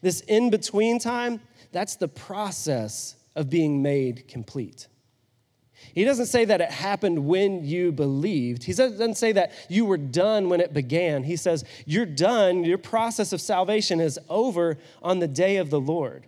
This 0.00 0.20
in 0.22 0.48
between 0.48 0.98
time, 0.98 1.40
that's 1.70 1.96
the 1.96 2.08
process 2.08 3.16
of 3.36 3.50
being 3.50 3.82
made 3.82 4.26
complete. 4.26 4.88
He 5.92 6.04
doesn't 6.04 6.26
say 6.26 6.46
that 6.46 6.62
it 6.62 6.70
happened 6.70 7.26
when 7.26 7.62
you 7.62 7.92
believed. 7.92 8.64
He 8.64 8.72
doesn't 8.72 9.16
say 9.16 9.32
that 9.32 9.52
you 9.68 9.84
were 9.84 9.98
done 9.98 10.48
when 10.48 10.60
it 10.60 10.72
began. 10.72 11.24
He 11.24 11.36
says, 11.36 11.62
You're 11.84 12.06
done. 12.06 12.64
Your 12.64 12.78
process 12.78 13.34
of 13.34 13.40
salvation 13.40 14.00
is 14.00 14.18
over 14.30 14.78
on 15.02 15.18
the 15.18 15.28
day 15.28 15.58
of 15.58 15.68
the 15.68 15.80
Lord. 15.80 16.26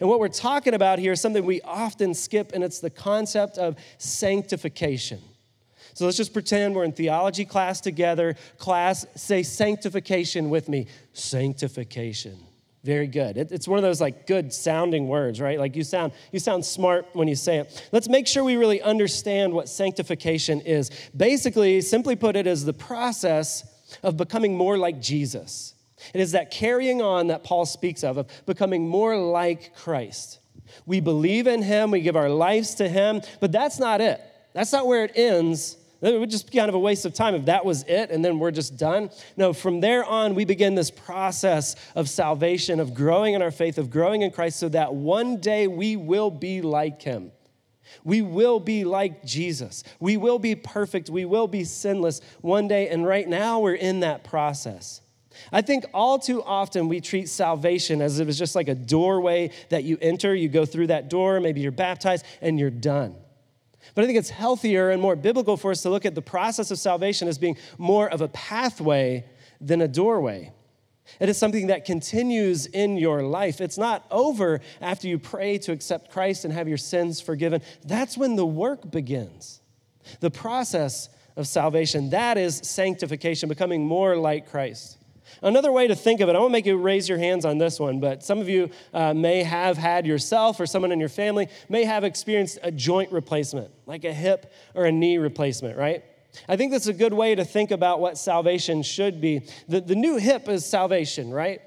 And 0.00 0.08
what 0.08 0.20
we're 0.20 0.28
talking 0.28 0.74
about 0.74 0.98
here 0.98 1.12
is 1.12 1.20
something 1.20 1.44
we 1.44 1.60
often 1.62 2.14
skip, 2.14 2.52
and 2.54 2.62
it's 2.62 2.80
the 2.80 2.90
concept 2.90 3.58
of 3.58 3.76
sanctification. 3.98 5.20
So 5.94 6.04
let's 6.04 6.16
just 6.16 6.32
pretend 6.32 6.74
we're 6.74 6.84
in 6.84 6.92
theology 6.92 7.44
class 7.44 7.80
together. 7.80 8.36
Class, 8.58 9.06
say 9.16 9.42
sanctification 9.42 10.50
with 10.50 10.68
me. 10.68 10.86
Sanctification. 11.12 12.38
Very 12.84 13.08
good. 13.08 13.36
it's 13.36 13.66
one 13.66 13.78
of 13.78 13.82
those 13.82 14.00
like 14.00 14.26
good 14.26 14.52
sounding 14.52 15.08
words, 15.08 15.40
right? 15.40 15.58
Like 15.58 15.74
you 15.74 15.82
sound 15.82 16.12
you 16.30 16.38
sound 16.38 16.64
smart 16.64 17.06
when 17.12 17.26
you 17.26 17.34
say 17.34 17.58
it. 17.58 17.88
Let's 17.90 18.08
make 18.08 18.26
sure 18.26 18.44
we 18.44 18.56
really 18.56 18.80
understand 18.80 19.52
what 19.52 19.68
sanctification 19.68 20.60
is. 20.60 20.90
Basically, 21.16 21.80
simply 21.80 22.14
put 22.14 22.36
it 22.36 22.46
is 22.46 22.64
the 22.64 22.72
process 22.72 23.66
of 24.02 24.16
becoming 24.16 24.56
more 24.56 24.78
like 24.78 25.00
Jesus. 25.00 25.74
It 26.14 26.20
is 26.20 26.32
that 26.32 26.50
carrying 26.50 27.02
on 27.02 27.28
that 27.28 27.44
Paul 27.44 27.66
speaks 27.66 28.04
of 28.04 28.16
of 28.16 28.28
becoming 28.46 28.88
more 28.88 29.16
like 29.16 29.74
Christ. 29.76 30.40
We 30.86 31.00
believe 31.00 31.46
in 31.46 31.62
him, 31.62 31.90
we 31.90 32.00
give 32.00 32.16
our 32.16 32.28
lives 32.28 32.74
to 32.76 32.88
him, 32.88 33.22
but 33.40 33.52
that's 33.52 33.78
not 33.78 34.00
it. 34.00 34.20
That's 34.52 34.72
not 34.72 34.86
where 34.86 35.04
it 35.04 35.12
ends 35.14 35.76
it 36.00 36.18
would 36.18 36.30
just 36.30 36.50
be 36.50 36.58
kind 36.58 36.68
of 36.68 36.74
a 36.74 36.78
waste 36.78 37.04
of 37.04 37.12
time 37.12 37.34
if 37.34 37.46
that 37.46 37.64
was 37.64 37.82
it 37.84 38.10
and 38.10 38.24
then 38.24 38.38
we're 38.38 38.52
just 38.52 38.76
done. 38.76 39.10
No, 39.36 39.52
from 39.52 39.80
there 39.80 40.04
on, 40.04 40.34
we 40.34 40.44
begin 40.44 40.74
this 40.74 40.90
process 40.90 41.74
of 41.94 42.08
salvation, 42.08 42.78
of 42.78 42.94
growing 42.94 43.34
in 43.34 43.42
our 43.42 43.50
faith, 43.50 43.78
of 43.78 43.90
growing 43.90 44.22
in 44.22 44.30
Christ, 44.30 44.60
so 44.60 44.68
that 44.68 44.94
one 44.94 45.38
day 45.38 45.66
we 45.66 45.96
will 45.96 46.30
be 46.30 46.62
like 46.62 47.02
him. 47.02 47.32
We 48.04 48.22
will 48.22 48.60
be 48.60 48.84
like 48.84 49.24
Jesus. 49.24 49.82
We 49.98 50.16
will 50.16 50.38
be 50.38 50.54
perfect. 50.54 51.10
We 51.10 51.24
will 51.24 51.48
be 51.48 51.64
sinless 51.64 52.20
one 52.42 52.68
day. 52.68 52.88
And 52.88 53.06
right 53.06 53.26
now, 53.26 53.60
we're 53.60 53.74
in 53.74 54.00
that 54.00 54.24
process. 54.24 55.00
I 55.52 55.62
think 55.62 55.84
all 55.92 56.18
too 56.18 56.42
often 56.42 56.88
we 56.88 57.00
treat 57.00 57.28
salvation 57.28 58.00
as 58.00 58.18
if 58.18 58.28
it's 58.28 58.38
just 58.38 58.54
like 58.54 58.68
a 58.68 58.74
doorway 58.74 59.50
that 59.70 59.84
you 59.84 59.98
enter, 60.00 60.34
you 60.34 60.48
go 60.48 60.64
through 60.64 60.88
that 60.88 61.08
door, 61.08 61.40
maybe 61.40 61.60
you're 61.60 61.72
baptized, 61.72 62.24
and 62.40 62.58
you're 62.58 62.70
done. 62.70 63.14
But 63.94 64.04
I 64.04 64.06
think 64.06 64.18
it's 64.18 64.30
healthier 64.30 64.90
and 64.90 65.00
more 65.00 65.16
biblical 65.16 65.56
for 65.56 65.70
us 65.70 65.82
to 65.82 65.90
look 65.90 66.04
at 66.04 66.14
the 66.14 66.22
process 66.22 66.70
of 66.70 66.78
salvation 66.78 67.28
as 67.28 67.38
being 67.38 67.56
more 67.78 68.08
of 68.08 68.20
a 68.20 68.28
pathway 68.28 69.24
than 69.60 69.80
a 69.80 69.88
doorway. 69.88 70.52
It 71.20 71.28
is 71.28 71.38
something 71.38 71.68
that 71.68 71.84
continues 71.84 72.66
in 72.66 72.98
your 72.98 73.22
life. 73.22 73.60
It's 73.60 73.78
not 73.78 74.04
over 74.10 74.60
after 74.80 75.08
you 75.08 75.18
pray 75.18 75.58
to 75.58 75.72
accept 75.72 76.10
Christ 76.10 76.44
and 76.44 76.52
have 76.52 76.68
your 76.68 76.76
sins 76.76 77.20
forgiven. 77.20 77.62
That's 77.84 78.18
when 78.18 78.36
the 78.36 78.44
work 78.44 78.90
begins. 78.90 79.60
The 80.20 80.30
process 80.30 81.08
of 81.36 81.46
salvation, 81.46 82.10
that 82.10 82.36
is 82.36 82.56
sanctification, 82.56 83.48
becoming 83.48 83.84
more 83.84 84.16
like 84.16 84.50
Christ. 84.50 84.97
Another 85.42 85.70
way 85.70 85.86
to 85.86 85.94
think 85.94 86.20
of 86.20 86.28
it, 86.28 86.34
I 86.34 86.38
won't 86.38 86.52
make 86.52 86.66
you 86.66 86.76
raise 86.76 87.08
your 87.08 87.18
hands 87.18 87.44
on 87.44 87.58
this 87.58 87.78
one, 87.78 88.00
but 88.00 88.24
some 88.24 88.40
of 88.40 88.48
you 88.48 88.70
uh, 88.92 89.14
may 89.14 89.42
have 89.42 89.78
had 89.78 90.06
yourself 90.06 90.58
or 90.58 90.66
someone 90.66 90.90
in 90.90 90.98
your 90.98 91.08
family 91.08 91.48
may 91.68 91.84
have 91.84 92.04
experienced 92.04 92.58
a 92.62 92.72
joint 92.72 93.12
replacement, 93.12 93.70
like 93.86 94.04
a 94.04 94.12
hip 94.12 94.52
or 94.74 94.84
a 94.84 94.92
knee 94.92 95.18
replacement, 95.18 95.76
right? 95.76 96.04
I 96.48 96.56
think 96.56 96.72
that's 96.72 96.88
a 96.88 96.92
good 96.92 97.12
way 97.12 97.34
to 97.34 97.44
think 97.44 97.70
about 97.70 98.00
what 98.00 98.18
salvation 98.18 98.82
should 98.82 99.20
be. 99.20 99.42
The, 99.68 99.80
the 99.80 99.94
new 99.94 100.16
hip 100.16 100.48
is 100.48 100.66
salvation, 100.66 101.30
right? 101.30 101.60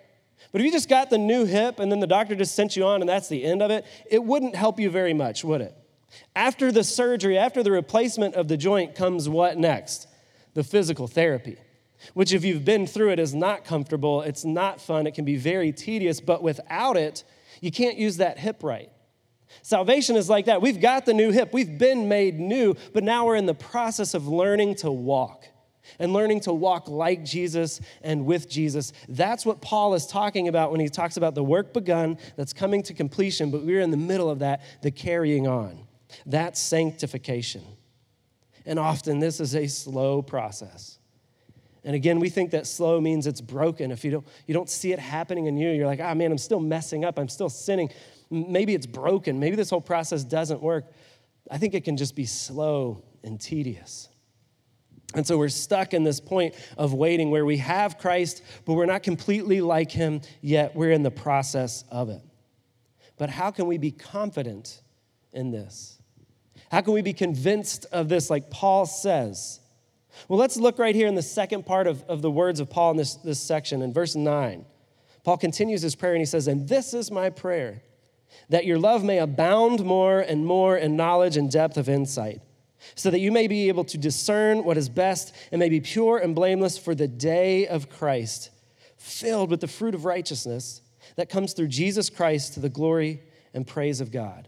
But 0.51 0.61
if 0.61 0.65
you 0.65 0.71
just 0.71 0.89
got 0.89 1.09
the 1.09 1.17
new 1.17 1.45
hip 1.45 1.79
and 1.79 1.91
then 1.91 1.99
the 1.99 2.07
doctor 2.07 2.35
just 2.35 2.55
sent 2.55 2.75
you 2.75 2.85
on 2.85 3.01
and 3.01 3.09
that's 3.09 3.29
the 3.29 3.43
end 3.43 3.61
of 3.61 3.71
it, 3.71 3.85
it 4.09 4.23
wouldn't 4.23 4.55
help 4.55 4.79
you 4.79 4.89
very 4.89 5.13
much, 5.13 5.43
would 5.43 5.61
it? 5.61 5.75
After 6.35 6.73
the 6.73 6.83
surgery, 6.83 7.37
after 7.37 7.63
the 7.63 7.71
replacement 7.71 8.35
of 8.35 8.49
the 8.49 8.57
joint 8.57 8.95
comes 8.95 9.29
what 9.29 9.57
next? 9.57 10.07
The 10.53 10.63
physical 10.63 11.07
therapy 11.07 11.57
which, 12.13 12.33
if 12.33 12.43
you've 12.43 12.65
been 12.65 12.87
through 12.87 13.11
it, 13.11 13.19
is 13.19 13.33
not 13.33 13.63
comfortable. 13.63 14.21
It's 14.21 14.45
not 14.45 14.81
fun. 14.81 15.07
It 15.07 15.13
can 15.13 15.25
be 15.25 15.37
very 15.37 15.71
tedious, 15.71 16.19
but 16.19 16.41
without 16.43 16.97
it, 16.97 17.23
you 17.61 17.71
can't 17.71 17.97
use 17.97 18.17
that 18.17 18.39
hip 18.39 18.63
right. 18.63 18.89
Salvation 19.61 20.15
is 20.15 20.29
like 20.29 20.45
that. 20.45 20.61
We've 20.61 20.79
got 20.79 21.05
the 21.05 21.13
new 21.13 21.31
hip, 21.31 21.53
we've 21.53 21.77
been 21.77 22.07
made 22.07 22.39
new, 22.39 22.75
but 22.93 23.03
now 23.03 23.25
we're 23.25 23.35
in 23.35 23.45
the 23.45 23.53
process 23.53 24.13
of 24.13 24.27
learning 24.27 24.75
to 24.75 24.91
walk 24.91 25.45
and 25.99 26.13
learning 26.13 26.39
to 26.41 26.53
walk 26.53 26.87
like 26.87 27.25
Jesus 27.25 27.81
and 28.01 28.25
with 28.25 28.49
Jesus. 28.49 28.93
That's 29.09 29.45
what 29.45 29.61
Paul 29.61 29.93
is 29.93 30.07
talking 30.07 30.47
about 30.47 30.71
when 30.71 30.79
he 30.79 30.89
talks 30.89 31.17
about 31.17 31.35
the 31.35 31.43
work 31.43 31.73
begun 31.73 32.17
that's 32.37 32.53
coming 32.53 32.81
to 32.83 32.93
completion, 32.93 33.51
but 33.51 33.65
we're 33.65 33.81
in 33.81 33.91
the 33.91 33.97
middle 33.97 34.29
of 34.29 34.39
that, 34.39 34.61
the 34.81 34.91
carrying 34.91 35.47
on. 35.47 35.85
That's 36.25 36.59
sanctification. 36.59 37.63
And 38.65 38.77
often 38.79 39.19
this 39.19 39.39
is 39.39 39.55
a 39.55 39.67
slow 39.67 40.21
process. 40.21 40.99
And 41.83 41.95
again, 41.95 42.19
we 42.19 42.29
think 42.29 42.51
that 42.51 42.67
slow 42.67 43.01
means 43.01 43.25
it's 43.25 43.41
broken. 43.41 43.91
If 43.91 44.05
you 44.05 44.11
don't, 44.11 44.27
you 44.45 44.53
don't 44.53 44.69
see 44.69 44.93
it 44.93 44.99
happening 44.99 45.47
in 45.47 45.57
you, 45.57 45.71
you're 45.71 45.87
like, 45.87 45.99
ah, 46.01 46.11
oh, 46.11 46.15
man, 46.15 46.31
I'm 46.31 46.37
still 46.37 46.59
messing 46.59 47.03
up. 47.03 47.17
I'm 47.17 47.29
still 47.29 47.49
sinning. 47.49 47.89
Maybe 48.29 48.75
it's 48.75 48.85
broken. 48.85 49.39
Maybe 49.39 49.55
this 49.55 49.69
whole 49.69 49.81
process 49.81 50.23
doesn't 50.23 50.61
work. 50.61 50.85
I 51.49 51.57
think 51.57 51.73
it 51.73 51.83
can 51.83 51.97
just 51.97 52.15
be 52.15 52.25
slow 52.25 53.03
and 53.23 53.41
tedious. 53.41 54.09
And 55.13 55.27
so 55.27 55.37
we're 55.37 55.49
stuck 55.49 55.93
in 55.93 56.03
this 56.03 56.19
point 56.19 56.55
of 56.77 56.93
waiting 56.93 57.31
where 57.31 57.45
we 57.45 57.57
have 57.57 57.97
Christ, 57.97 58.43
but 58.65 58.73
we're 58.73 58.85
not 58.85 59.03
completely 59.03 59.59
like 59.59 59.91
him 59.91 60.21
yet. 60.41 60.75
We're 60.75 60.91
in 60.91 61.03
the 61.03 61.11
process 61.11 61.83
of 61.91 62.09
it. 62.09 62.21
But 63.17 63.29
how 63.29 63.51
can 63.51 63.67
we 63.67 63.77
be 63.77 63.91
confident 63.91 64.81
in 65.33 65.51
this? 65.51 65.99
How 66.71 66.81
can 66.81 66.93
we 66.93 67.01
be 67.01 67.13
convinced 67.13 67.85
of 67.91 68.07
this, 68.07 68.29
like 68.29 68.49
Paul 68.49 68.85
says? 68.85 69.59
Well, 70.27 70.39
let's 70.39 70.57
look 70.57 70.79
right 70.79 70.95
here 70.95 71.07
in 71.07 71.15
the 71.15 71.21
second 71.21 71.65
part 71.65 71.87
of, 71.87 72.03
of 72.03 72.21
the 72.21 72.31
words 72.31 72.59
of 72.59 72.69
Paul 72.69 72.91
in 72.91 72.97
this, 72.97 73.15
this 73.15 73.39
section, 73.39 73.81
in 73.81 73.93
verse 73.93 74.15
9. 74.15 74.65
Paul 75.23 75.37
continues 75.37 75.81
his 75.81 75.95
prayer 75.95 76.13
and 76.13 76.21
he 76.21 76.25
says, 76.25 76.47
And 76.47 76.67
this 76.67 76.93
is 76.93 77.11
my 77.11 77.29
prayer, 77.29 77.83
that 78.49 78.65
your 78.65 78.79
love 78.79 79.03
may 79.03 79.19
abound 79.19 79.85
more 79.85 80.19
and 80.19 80.45
more 80.45 80.77
in 80.77 80.95
knowledge 80.95 81.37
and 81.37 81.51
depth 81.51 81.77
of 81.77 81.89
insight, 81.89 82.41
so 82.95 83.11
that 83.11 83.19
you 83.19 83.31
may 83.31 83.47
be 83.47 83.67
able 83.67 83.83
to 83.85 83.97
discern 83.97 84.63
what 84.63 84.77
is 84.77 84.89
best 84.89 85.33
and 85.51 85.59
may 85.59 85.69
be 85.69 85.79
pure 85.79 86.17
and 86.17 86.33
blameless 86.33 86.77
for 86.77 86.95
the 86.95 87.07
day 87.07 87.67
of 87.67 87.89
Christ, 87.89 88.49
filled 88.97 89.49
with 89.49 89.61
the 89.61 89.67
fruit 89.67 89.93
of 89.93 90.05
righteousness 90.05 90.81
that 91.15 91.29
comes 91.29 91.53
through 91.53 91.67
Jesus 91.67 92.09
Christ 92.09 92.53
to 92.53 92.59
the 92.59 92.69
glory 92.69 93.21
and 93.53 93.67
praise 93.67 94.01
of 94.01 94.11
God. 94.11 94.47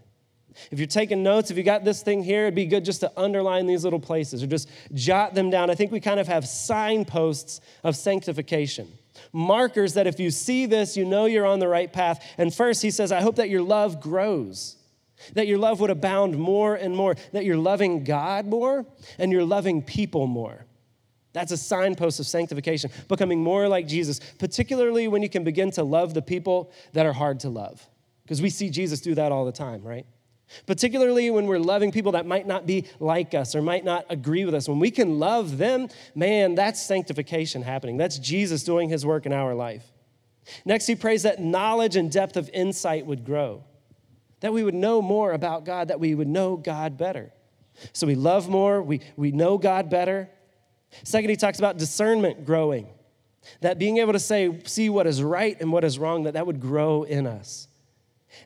If 0.71 0.79
you're 0.79 0.87
taking 0.87 1.23
notes, 1.23 1.51
if 1.51 1.57
you 1.57 1.63
got 1.63 1.83
this 1.83 2.01
thing 2.01 2.23
here, 2.23 2.43
it'd 2.43 2.55
be 2.55 2.65
good 2.65 2.85
just 2.85 3.01
to 3.01 3.11
underline 3.17 3.67
these 3.67 3.83
little 3.83 3.99
places 3.99 4.43
or 4.43 4.47
just 4.47 4.69
jot 4.93 5.33
them 5.33 5.49
down. 5.49 5.69
I 5.69 5.75
think 5.75 5.91
we 5.91 5.99
kind 5.99 6.19
of 6.19 6.27
have 6.27 6.47
signposts 6.47 7.61
of 7.83 7.95
sanctification. 7.95 8.87
Markers 9.31 9.93
that 9.93 10.07
if 10.07 10.19
you 10.19 10.31
see 10.31 10.65
this, 10.65 10.97
you 10.97 11.05
know 11.05 11.25
you're 11.25 11.45
on 11.45 11.59
the 11.59 11.67
right 11.67 11.91
path. 11.91 12.25
And 12.37 12.53
first, 12.53 12.81
he 12.81 12.91
says, 12.91 13.11
I 13.11 13.21
hope 13.21 13.35
that 13.35 13.49
your 13.49 13.61
love 13.61 14.01
grows, 14.01 14.77
that 15.33 15.47
your 15.47 15.57
love 15.57 15.79
would 15.79 15.89
abound 15.89 16.37
more 16.37 16.75
and 16.75 16.95
more, 16.95 17.15
that 17.31 17.45
you're 17.45 17.57
loving 17.57 18.03
God 18.03 18.45
more 18.45 18.85
and 19.17 19.31
you're 19.31 19.45
loving 19.45 19.81
people 19.81 20.27
more. 20.27 20.65
That's 21.33 21.51
a 21.51 21.57
signpost 21.57 22.19
of 22.19 22.27
sanctification, 22.27 22.91
becoming 23.07 23.41
more 23.41 23.67
like 23.67 23.87
Jesus, 23.87 24.19
particularly 24.37 25.07
when 25.07 25.23
you 25.23 25.29
can 25.29 25.43
begin 25.43 25.71
to 25.71 25.83
love 25.83 26.13
the 26.13 26.21
people 26.21 26.71
that 26.93 27.07
are 27.07 27.13
hard 27.13 27.39
to 27.41 27.49
love. 27.49 27.87
Because 28.23 28.41
we 28.41 28.49
see 28.49 28.69
Jesus 28.69 29.01
do 29.01 29.15
that 29.15 29.31
all 29.31 29.43
the 29.43 29.51
time, 29.51 29.83
right? 29.83 30.05
Particularly 30.65 31.29
when 31.31 31.47
we're 31.47 31.59
loving 31.59 31.91
people 31.91 32.13
that 32.13 32.25
might 32.25 32.47
not 32.47 32.65
be 32.65 32.85
like 32.99 33.33
us 33.33 33.55
or 33.55 33.61
might 33.61 33.85
not 33.85 34.05
agree 34.09 34.45
with 34.45 34.53
us. 34.53 34.67
When 34.67 34.79
we 34.79 34.91
can 34.91 35.19
love 35.19 35.57
them, 35.57 35.89
man, 36.15 36.55
that's 36.55 36.81
sanctification 36.81 37.61
happening. 37.61 37.97
That's 37.97 38.17
Jesus 38.17 38.63
doing 38.63 38.89
his 38.89 39.05
work 39.05 39.25
in 39.25 39.33
our 39.33 39.53
life. 39.53 39.85
Next, 40.65 40.87
he 40.87 40.95
prays 40.95 41.23
that 41.23 41.41
knowledge 41.41 41.95
and 41.95 42.11
depth 42.11 42.37
of 42.37 42.49
insight 42.53 43.05
would 43.05 43.25
grow, 43.25 43.63
that 44.41 44.51
we 44.51 44.63
would 44.63 44.73
know 44.73 45.01
more 45.01 45.31
about 45.31 45.63
God, 45.63 45.87
that 45.87 45.99
we 45.99 46.15
would 46.15 46.27
know 46.27 46.57
God 46.57 46.97
better. 46.97 47.31
So 47.93 48.05
we 48.05 48.15
love 48.15 48.49
more, 48.49 48.81
we, 48.81 49.01
we 49.15 49.31
know 49.31 49.57
God 49.57 49.89
better, 49.89 50.29
Second, 51.03 51.29
he 51.29 51.35
talks 51.35 51.59
about 51.59 51.77
discernment 51.77 52.45
growing. 52.45 52.87
That 53.61 53.79
being 53.79 53.97
able 53.97 54.13
to 54.13 54.19
say, 54.19 54.59
see 54.65 54.89
what 54.89 55.07
is 55.07 55.23
right 55.23 55.59
and 55.59 55.71
what 55.71 55.83
is 55.83 55.97
wrong, 55.97 56.23
that 56.23 56.33
that 56.35 56.45
would 56.45 56.59
grow 56.59 57.03
in 57.03 57.25
us. 57.25 57.67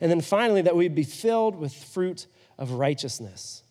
And 0.01 0.11
then 0.11 0.21
finally, 0.21 0.61
that 0.61 0.75
we'd 0.75 0.95
be 0.95 1.03
filled 1.03 1.55
with 1.55 1.73
fruit 1.73 2.27
of 2.57 2.71
righteousness, 2.71 3.63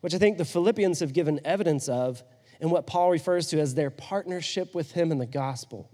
which 0.00 0.14
I 0.14 0.18
think 0.18 0.38
the 0.38 0.44
Philippians 0.44 1.00
have 1.00 1.12
given 1.12 1.40
evidence 1.44 1.88
of 1.88 2.22
in 2.60 2.70
what 2.70 2.86
Paul 2.86 3.10
refers 3.10 3.48
to 3.48 3.60
as 3.60 3.74
their 3.74 3.90
partnership 3.90 4.74
with 4.74 4.92
him 4.92 5.12
in 5.12 5.18
the 5.18 5.26
gospel. 5.26 5.90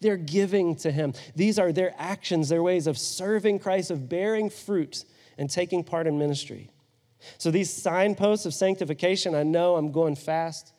They're 0.00 0.16
giving 0.16 0.74
to 0.76 0.90
him. 0.90 1.14
These 1.36 1.58
are 1.58 1.72
their 1.72 1.94
actions, 1.98 2.48
their 2.48 2.62
ways 2.62 2.86
of 2.86 2.98
serving 2.98 3.60
Christ, 3.60 3.90
of 3.90 4.08
bearing 4.08 4.50
fruit 4.50 5.04
and 5.36 5.48
taking 5.48 5.84
part 5.84 6.06
in 6.06 6.18
ministry. 6.18 6.70
So, 7.36 7.50
these 7.50 7.72
signposts 7.72 8.46
of 8.46 8.54
sanctification, 8.54 9.34
I 9.34 9.42
know 9.42 9.76
I'm 9.76 9.92
going 9.92 10.14
fast. 10.14 10.72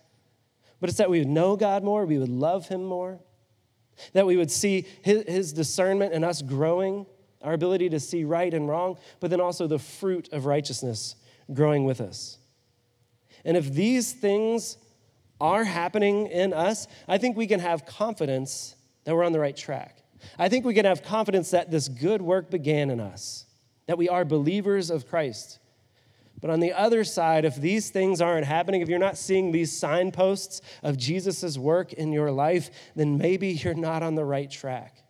But 0.79 0.89
it's 0.89 0.97
that 0.97 1.09
we 1.09 1.19
would 1.19 1.27
know 1.27 1.55
God 1.55 1.83
more, 1.83 2.05
we 2.05 2.17
would 2.17 2.29
love 2.29 2.67
Him 2.67 2.83
more, 2.83 3.19
that 4.13 4.25
we 4.25 4.37
would 4.37 4.51
see 4.51 4.85
His, 5.01 5.53
discernment 5.53 6.13
and 6.13 6.23
us 6.23 6.41
growing, 6.41 7.05
our 7.41 7.53
ability 7.53 7.89
to 7.89 7.99
see 7.99 8.23
right 8.23 8.53
and 8.53 8.67
wrong, 8.67 8.97
but 9.19 9.29
then 9.29 9.41
also 9.41 9.67
the 9.67 9.79
fruit 9.79 10.29
of 10.31 10.45
righteousness 10.45 11.15
growing 11.53 11.85
with 11.85 12.01
us. 12.01 12.37
And 13.45 13.55
if 13.55 13.71
these 13.71 14.13
things 14.13 14.77
are 15.39 15.63
happening 15.63 16.27
in 16.27 16.53
us, 16.53 16.87
I 17.07 17.17
think 17.17 17.37
we 17.37 17.47
can 17.47 17.59
have 17.59 17.85
confidence 17.85 18.75
that 19.05 19.15
we're 19.15 19.23
on 19.23 19.31
the 19.31 19.39
right 19.39 19.55
track. 19.55 20.03
I 20.37 20.49
think 20.49 20.65
we 20.65 20.73
can 20.73 20.85
have 20.85 21.01
confidence 21.01 21.51
that 21.51 21.71
this 21.71 21.87
good 21.87 22.21
work 22.21 22.49
began 22.49 22.89
in 22.89 22.99
us, 22.99 23.45
that 23.87 23.97
we 23.97 24.09
are 24.09 24.25
believers 24.25 24.89
of 24.89 25.07
Christ. 25.07 25.59
But 26.41 26.49
on 26.49 26.59
the 26.59 26.73
other 26.73 27.03
side, 27.03 27.45
if 27.45 27.55
these 27.55 27.89
things 27.89 28.21
aren't 28.21 28.45
happening, 28.45 28.81
if 28.81 28.89
you're 28.89 28.99
not 28.99 29.17
seeing 29.17 29.51
these 29.51 29.77
signposts 29.77 30.61
of 30.83 30.97
Jesus' 30.97 31.57
work 31.57 31.93
in 31.93 32.11
your 32.11 32.31
life, 32.31 32.69
then 32.95 33.17
maybe 33.17 33.49
you're 33.49 33.73
not 33.73 34.03
on 34.03 34.15
the 34.15 34.25
right 34.25 34.49
track. 34.49 35.03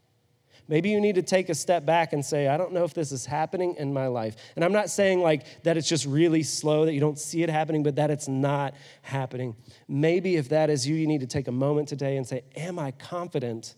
Maybe 0.70 0.90
you 0.90 1.02
need 1.02 1.16
to 1.16 1.22
take 1.22 1.50
a 1.50 1.56
step 1.56 1.86
back 1.86 2.14
and 2.14 2.24
say, 2.24 2.48
I 2.48 2.56
don't 2.56 2.72
know 2.72 2.86
if 2.86 2.94
this 2.94 3.12
is 3.12 3.26
happening 3.26 3.76
in 3.78 3.92
my 3.92 4.08
life. 4.08 4.38
And 4.56 4.64
I'm 4.64 4.72
not 4.72 4.90
saying 4.90 5.20
like 5.20 5.64
that 5.64 5.76
it's 5.76 5.90
just 5.90 6.06
really 6.06 6.44
slow, 6.44 6.86
that 6.86 6.94
you 6.94 7.02
don't 7.02 7.20
see 7.20 7.44
it 7.44 7.50
happening, 7.50 7.84
but 7.84 7.96
that 7.96 8.12
it's 8.12 8.28
not 8.28 8.76
happening. 9.02 9.56
Maybe 9.88 10.38
if 10.38 10.50
that 10.50 10.70
is 10.70 10.88
you, 10.88 10.96
you 10.96 11.08
need 11.08 11.22
to 11.22 11.28
take 11.28 11.48
a 11.48 11.52
moment 11.52 11.90
today 11.90 12.16
and 12.16 12.26
say, 12.26 12.44
Am 12.56 12.80
I 12.80 12.92
confident 12.92 13.76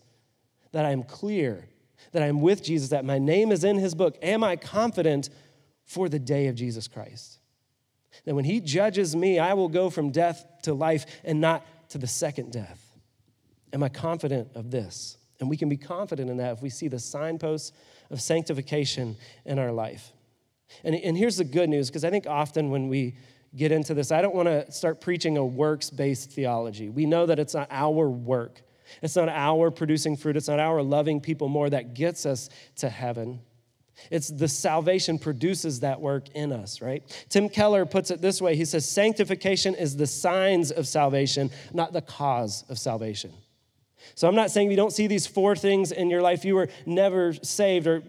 that 0.72 0.84
I'm 0.84 1.02
clear, 1.02 1.66
that 2.12 2.22
I'm 2.22 2.40
with 2.40 2.62
Jesus, 2.62 2.90
that 2.90 3.04
my 3.04 3.18
name 3.18 3.50
is 3.50 3.64
in 3.64 3.78
his 3.78 3.94
book? 3.94 4.16
Am 4.22 4.44
I 4.44 4.56
confident 4.56 5.30
for 5.84 6.08
the 6.08 6.18
day 6.18 6.46
of 6.46 6.54
Jesus 6.54 6.86
Christ? 6.86 7.38
that 8.24 8.34
when 8.34 8.44
he 8.44 8.60
judges 8.60 9.16
me, 9.16 9.38
I 9.38 9.54
will 9.54 9.68
go 9.68 9.90
from 9.90 10.10
death 10.10 10.44
to 10.62 10.74
life 10.74 11.06
and 11.24 11.40
not 11.40 11.64
to 11.90 11.98
the 11.98 12.06
second 12.06 12.52
death. 12.52 12.80
Am 13.72 13.82
I 13.82 13.88
confident 13.88 14.50
of 14.54 14.70
this? 14.70 15.16
And 15.42 15.50
we 15.50 15.56
can 15.56 15.68
be 15.68 15.76
confident 15.76 16.30
in 16.30 16.36
that 16.36 16.52
if 16.52 16.62
we 16.62 16.70
see 16.70 16.86
the 16.86 17.00
signposts 17.00 17.72
of 18.12 18.22
sanctification 18.22 19.16
in 19.44 19.58
our 19.58 19.72
life. 19.72 20.12
And, 20.84 20.94
and 20.94 21.18
here's 21.18 21.36
the 21.36 21.44
good 21.44 21.68
news, 21.68 21.90
because 21.90 22.04
I 22.04 22.10
think 22.10 22.28
often 22.28 22.70
when 22.70 22.86
we 22.86 23.16
get 23.56 23.72
into 23.72 23.92
this, 23.92 24.12
I 24.12 24.22
don't 24.22 24.36
want 24.36 24.46
to 24.46 24.70
start 24.70 25.00
preaching 25.00 25.36
a 25.36 25.44
works 25.44 25.90
based 25.90 26.30
theology. 26.30 26.90
We 26.90 27.06
know 27.06 27.26
that 27.26 27.40
it's 27.40 27.54
not 27.54 27.66
our 27.72 28.08
work, 28.08 28.62
it's 29.02 29.16
not 29.16 29.28
our 29.28 29.72
producing 29.72 30.16
fruit, 30.16 30.36
it's 30.36 30.46
not 30.46 30.60
our 30.60 30.80
loving 30.80 31.20
people 31.20 31.48
more 31.48 31.68
that 31.68 31.94
gets 31.94 32.24
us 32.24 32.48
to 32.76 32.88
heaven. 32.88 33.40
It's 34.12 34.28
the 34.28 34.46
salvation 34.46 35.18
produces 35.18 35.80
that 35.80 36.00
work 36.00 36.28
in 36.36 36.52
us, 36.52 36.80
right? 36.80 37.02
Tim 37.28 37.48
Keller 37.48 37.84
puts 37.84 38.12
it 38.12 38.20
this 38.20 38.40
way 38.40 38.54
He 38.54 38.64
says, 38.64 38.88
Sanctification 38.88 39.74
is 39.74 39.96
the 39.96 40.06
signs 40.06 40.70
of 40.70 40.86
salvation, 40.86 41.50
not 41.72 41.92
the 41.92 42.00
cause 42.00 42.64
of 42.68 42.78
salvation. 42.78 43.32
So 44.14 44.28
I'm 44.28 44.34
not 44.34 44.50
saying 44.50 44.68
if 44.68 44.70
you 44.70 44.76
don't 44.76 44.92
see 44.92 45.06
these 45.06 45.26
four 45.26 45.56
things 45.56 45.92
in 45.92 46.10
your 46.10 46.22
life, 46.22 46.44
you 46.44 46.54
were 46.54 46.68
never 46.86 47.32
saved, 47.32 47.86
or 47.86 48.02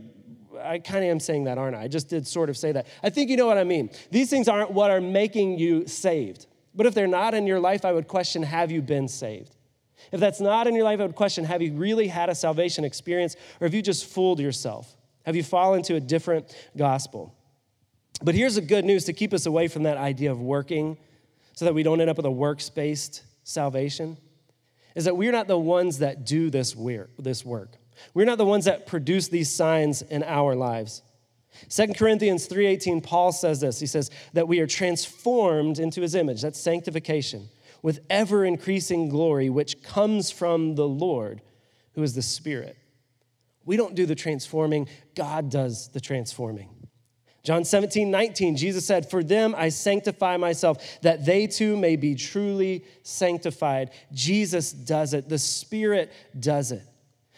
I 0.62 0.80
kind 0.80 1.04
of 1.04 1.10
am 1.10 1.20
saying 1.20 1.46
that, 1.46 1.58
aren't 1.58 1.76
I? 1.76 1.84
I 1.84 1.88
just 1.88 2.10
did 2.10 2.28
sort 2.28 2.50
of 2.50 2.58
say 2.58 2.72
that. 2.72 2.88
I 3.02 3.10
think 3.10 3.30
you 3.30 3.38
know 3.38 3.48
what 3.48 3.58
I 3.58 3.64
mean. 3.64 3.90
These 4.12 4.30
things 4.30 4.48
aren't 4.48 4.72
what 4.72 4.92
are 4.92 5.02
making 5.02 5.58
you 5.58 5.88
saved. 5.88 6.48
But 6.76 6.86
if 6.86 6.94
they're 6.94 7.08
not 7.08 7.34
in 7.34 7.46
your 7.48 7.60
life, 7.60 7.86
I 7.86 7.92
would 7.92 8.08
question 8.08 8.44
have 8.44 8.72
you 8.72 8.82
been 8.82 9.08
saved? 9.08 9.56
If 10.12 10.20
that's 10.20 10.42
not 10.42 10.68
in 10.68 10.76
your 10.76 10.84
life, 10.84 11.00
I 11.00 11.04
would 11.04 11.16
question 11.16 11.46
have 11.46 11.62
you 11.62 11.74
really 11.74 12.08
had 12.08 12.30
a 12.30 12.36
salvation 12.36 12.84
experience, 12.84 13.36
or 13.60 13.68
have 13.68 13.74
you 13.74 13.82
just 13.82 14.06
fooled 14.06 14.40
yourself? 14.40 14.96
Have 15.26 15.36
you 15.36 15.44
fallen 15.44 15.82
to 15.84 15.96
a 15.96 16.00
different 16.00 16.56
gospel? 16.76 17.34
But 18.22 18.36
here's 18.36 18.56
the 18.56 18.62
good 18.62 18.86
news 18.86 19.06
to 19.06 19.14
keep 19.14 19.34
us 19.34 19.46
away 19.46 19.68
from 19.68 19.84
that 19.84 19.98
idea 19.98 20.32
of 20.32 20.42
working 20.42 20.98
so 21.54 21.66
that 21.66 21.74
we 21.74 21.84
don't 21.84 22.02
end 22.02 22.10
up 22.10 22.18
with 22.18 22.26
a 22.26 22.32
works 22.32 22.70
based 22.70 23.24
salvation 23.44 24.18
is 24.96 25.06
that 25.06 25.18
we're 25.18 25.32
not 25.32 25.48
the 25.48 25.58
ones 25.58 26.00
that 26.00 26.26
do 26.26 26.50
this 26.50 26.76
work. 26.76 27.10
We're 28.14 28.26
not 28.26 28.38
the 28.38 28.46
ones 28.46 28.66
that 28.66 28.86
produce 28.86 29.28
these 29.28 29.52
signs 29.52 30.02
in 30.02 30.24
our 30.24 30.56
lives. 30.56 31.02
2 31.70 31.94
Corinthians 31.96 32.48
3:18 32.48 33.02
Paul 33.02 33.32
says 33.32 33.62
this. 33.62 33.80
He 33.80 33.86
says 33.86 34.10
that 34.34 34.48
we 34.48 34.60
are 34.60 34.68
transformed 34.68 35.80
into 35.80 36.02
his 36.02 36.16
image. 36.16 36.42
That's 36.42 36.60
sanctification 36.60 37.50
with 37.84 38.00
ever 38.10 38.44
increasing 38.46 39.10
glory 39.10 39.50
which 39.50 39.84
comes 39.84 40.32
from 40.32 40.76
the 40.76 40.88
Lord 40.88 41.42
who 41.94 42.02
is 42.02 42.16
the 42.16 42.22
Spirit. 42.24 42.76
We 43.66 43.78
don't 43.78 43.96
do 43.96 44.06
the 44.06 44.16
transforming, 44.16 44.90
God 45.16 45.50
does 45.50 45.90
the 45.90 46.02
transforming. 46.02 46.70
John 47.44 47.66
17, 47.66 48.10
19, 48.10 48.56
Jesus 48.56 48.86
said, 48.86 49.10
For 49.10 49.22
them 49.22 49.54
I 49.58 49.68
sanctify 49.68 50.38
myself, 50.38 51.02
that 51.02 51.26
they 51.26 51.46
too 51.46 51.76
may 51.76 51.98
be 51.98 52.16
truly 52.16 52.86
sanctified. 53.04 53.92
Jesus 54.14 54.72
does 54.72 55.14
it, 55.14 55.28
the 55.28 55.38
Spirit 55.38 56.12
does 56.40 56.72
it. 56.72 56.84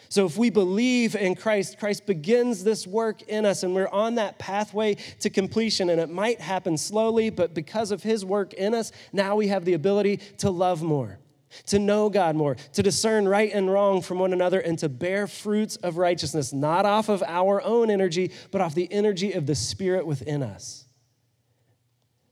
So 0.08 0.24
if 0.24 0.36
we 0.36 0.50
believe 0.50 1.16
in 1.16 1.34
Christ, 1.34 1.80
Christ 1.80 2.06
begins 2.06 2.62
this 2.62 2.86
work 2.86 3.22
in 3.22 3.44
us, 3.44 3.64
and 3.64 3.74
we're 3.74 3.88
on 3.88 4.14
that 4.14 4.38
pathway 4.38 4.94
to 5.20 5.30
completion. 5.30 5.90
And 5.90 6.00
it 6.00 6.08
might 6.08 6.40
happen 6.40 6.78
slowly, 6.78 7.28
but 7.28 7.54
because 7.54 7.90
of 7.90 8.04
His 8.04 8.24
work 8.24 8.54
in 8.54 8.74
us, 8.74 8.92
now 9.12 9.34
we 9.34 9.48
have 9.48 9.64
the 9.64 9.74
ability 9.74 10.18
to 10.38 10.50
love 10.50 10.82
more 10.82 11.18
to 11.66 11.78
know 11.78 12.08
God 12.08 12.36
more, 12.36 12.56
to 12.72 12.82
discern 12.82 13.28
right 13.28 13.50
and 13.52 13.70
wrong 13.70 14.02
from 14.02 14.18
one 14.18 14.32
another, 14.32 14.60
and 14.60 14.78
to 14.78 14.88
bear 14.88 15.26
fruits 15.26 15.76
of 15.76 15.96
righteousness, 15.96 16.52
not 16.52 16.84
off 16.84 17.08
of 17.08 17.22
our 17.26 17.62
own 17.62 17.90
energy, 17.90 18.32
but 18.50 18.60
off 18.60 18.74
the 18.74 18.92
energy 18.92 19.32
of 19.32 19.46
the 19.46 19.54
Spirit 19.54 20.06
within 20.06 20.42
us. 20.42 20.84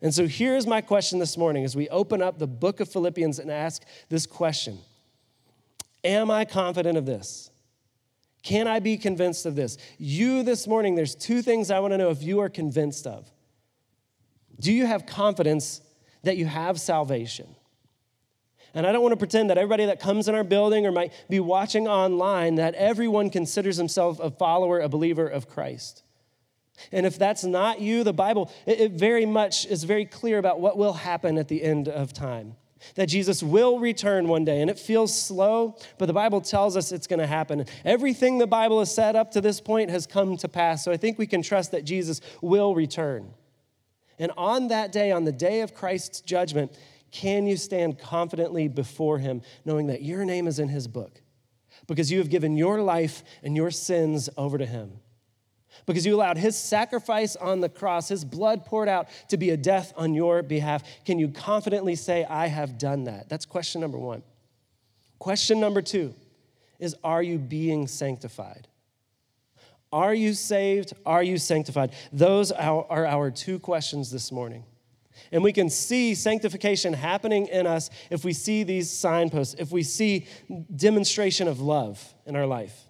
And 0.03 0.14
so 0.14 0.27
here's 0.27 0.66
my 0.66 0.81
question 0.81 1.18
this 1.18 1.38
morning 1.38 1.64
as 1.64 1.74
we 1.74 1.88
open 1.88 2.20
up 2.20 2.38
the 2.38 2.46
book 2.46 2.81
of 2.81 2.90
Philippians 2.90 3.38
and 3.38 3.50
ask 3.50 3.83
this 4.11 4.27
question 4.27 4.79
Am 6.05 6.31
I 6.31 6.44
confident 6.44 6.98
of 6.98 7.07
this? 7.07 7.50
Can 8.42 8.68
I 8.68 8.79
be 8.79 8.98
convinced 8.98 9.46
of 9.46 9.57
this? 9.57 9.79
You 9.96 10.42
this 10.42 10.66
morning, 10.66 10.94
there's 10.94 11.14
two 11.14 11.40
things 11.40 11.70
I 11.70 11.81
want 11.81 11.92
to 11.94 11.98
know 11.98 12.11
if 12.11 12.22
you 12.22 12.40
are 12.40 12.50
convinced 12.50 13.07
of. 13.07 13.31
Do 14.61 14.70
you 14.70 14.85
have 14.85 15.07
confidence 15.07 15.81
that 16.22 16.37
you 16.37 16.44
have 16.44 16.79
salvation? 16.79 17.57
And 18.74 18.87
I 18.87 18.92
don't 18.92 19.02
want 19.02 19.12
to 19.12 19.16
pretend 19.16 19.50
that 19.50 19.58
everybody 19.58 19.87
that 19.87 20.00
comes 20.00 20.26
in 20.28 20.34
our 20.34 20.42
building 20.42 20.84
or 20.84 20.92
might 20.92 21.12
be 21.30 21.38
watching 21.38 21.87
online, 21.87 22.56
that 22.56 22.74
everyone 22.74 23.30
considers 23.30 23.76
himself 23.76 24.18
a 24.18 24.30
follower, 24.30 24.80
a 24.80 24.88
believer 24.88 25.26
of 25.26 25.48
Christ. 25.48 26.02
And 26.90 27.06
if 27.06 27.16
that's 27.16 27.44
not 27.44 27.80
you, 27.80 28.02
the 28.02 28.12
Bible, 28.12 28.50
it, 28.66 28.92
very 28.92 29.26
much 29.26 29.64
is 29.66 29.84
very 29.84 30.04
clear 30.04 30.38
about 30.38 30.60
what 30.60 30.76
will 30.76 30.92
happen 30.92 31.38
at 31.38 31.46
the 31.46 31.62
end 31.62 31.88
of 31.88 32.12
time. 32.12 32.56
That 32.96 33.06
Jesus 33.06 33.42
will 33.42 33.78
return 33.78 34.28
one 34.28 34.44
day, 34.44 34.60
and 34.60 34.68
it 34.68 34.78
feels 34.78 35.18
slow, 35.18 35.78
but 35.96 36.06
the 36.06 36.12
Bible 36.12 36.40
tells 36.42 36.76
us 36.76 36.92
it's 36.92 37.06
going 37.06 37.20
to 37.20 37.26
happen. 37.26 37.64
Everything 37.84 38.37
the 38.38 38.46
Bible 38.46 38.80
has 38.80 38.92
said 38.92 39.16
up 39.16 39.30
to 39.30 39.40
this 39.40 39.60
point 39.60 39.88
has 39.88 40.06
come 40.06 40.37
to 40.38 40.48
pass, 40.48 40.84
so 40.84 40.92
I 40.92 40.98
think 40.98 41.18
we 41.18 41.26
can 41.26 41.40
trust 41.40 41.70
that 41.70 41.84
Jesus 41.84 42.20
will 42.42 42.74
return. 42.74 43.32
And 44.18 44.32
on 44.37 44.68
that 44.68 44.92
day, 44.92 45.12
on 45.12 45.24
the 45.24 45.32
day 45.32 45.62
of 45.62 45.74
Christ's 45.74 46.20
judgment, 46.20 46.76
can 47.14 47.46
you 47.46 47.57
stand 47.57 47.98
confidently 47.98 48.68
before 48.68 49.18
him 49.18 49.40
knowing 49.64 49.87
that 49.87 50.03
your 50.03 50.24
name 50.27 50.46
is 50.46 50.59
in 50.59 50.68
his 50.68 50.87
book? 50.87 51.22
because 51.87 52.11
you 52.11 52.18
have 52.18 52.31
given 52.31 52.57
your 52.57 52.81
life 52.83 53.22
and 53.42 53.57
your 53.57 53.70
sins 53.70 54.29
over 54.37 54.59
to 54.59 54.66
Him. 54.66 54.92
Because 55.87 56.07
you 56.07 56.14
allowed 56.14 56.38
His 56.38 56.57
sacrifice 56.57 57.37
on 57.37 57.61
the 57.61 57.68
cross, 57.68 58.09
His 58.09 58.24
blood 58.24 58.64
poured 58.64 58.88
out 58.88 59.09
to 59.29 59.37
be 59.37 59.50
a 59.50 59.57
death 59.57 59.92
on 59.96 60.14
your 60.14 60.42
behalf. 60.42 60.83
Can 61.05 61.18
you 61.18 61.29
confidently 61.29 61.94
say, 61.94 62.24
I 62.24 62.46
have 62.46 62.79
done 62.79 63.05
that? 63.05 63.29
That's 63.29 63.44
question 63.44 63.81
number 63.81 63.98
one. 63.98 64.22
Question 65.18 65.61
number 65.61 65.83
two 65.83 66.14
is 66.79 66.96
Are 67.03 67.22
you 67.22 67.38
being 67.38 67.87
sanctified? 67.87 68.68
Are 69.92 70.14
you 70.14 70.35
saved? 70.35 70.92
Are 71.07 71.22
you 71.22 71.38
sanctified? 71.38 71.92
Those 72.12 72.50
are 72.50 73.07
our 73.07 73.31
two 73.31 73.59
questions 73.59 74.11
this 74.11 74.33
morning. 74.33 74.64
And 75.33 75.42
we 75.42 75.53
can 75.53 75.70
see 75.70 76.14
sanctification 76.14 76.92
happening 76.92 77.46
in 77.46 77.66
us 77.66 77.90
if 78.11 78.24
we 78.24 78.33
see 78.33 78.62
these 78.62 78.90
signposts, 78.90 79.55
if 79.59 79.72
we 79.72 79.83
see 79.83 80.27
demonstration 80.74 81.48
of 81.48 81.61
love 81.61 82.14
in 82.27 82.37
our 82.37 82.46
life. 82.46 82.85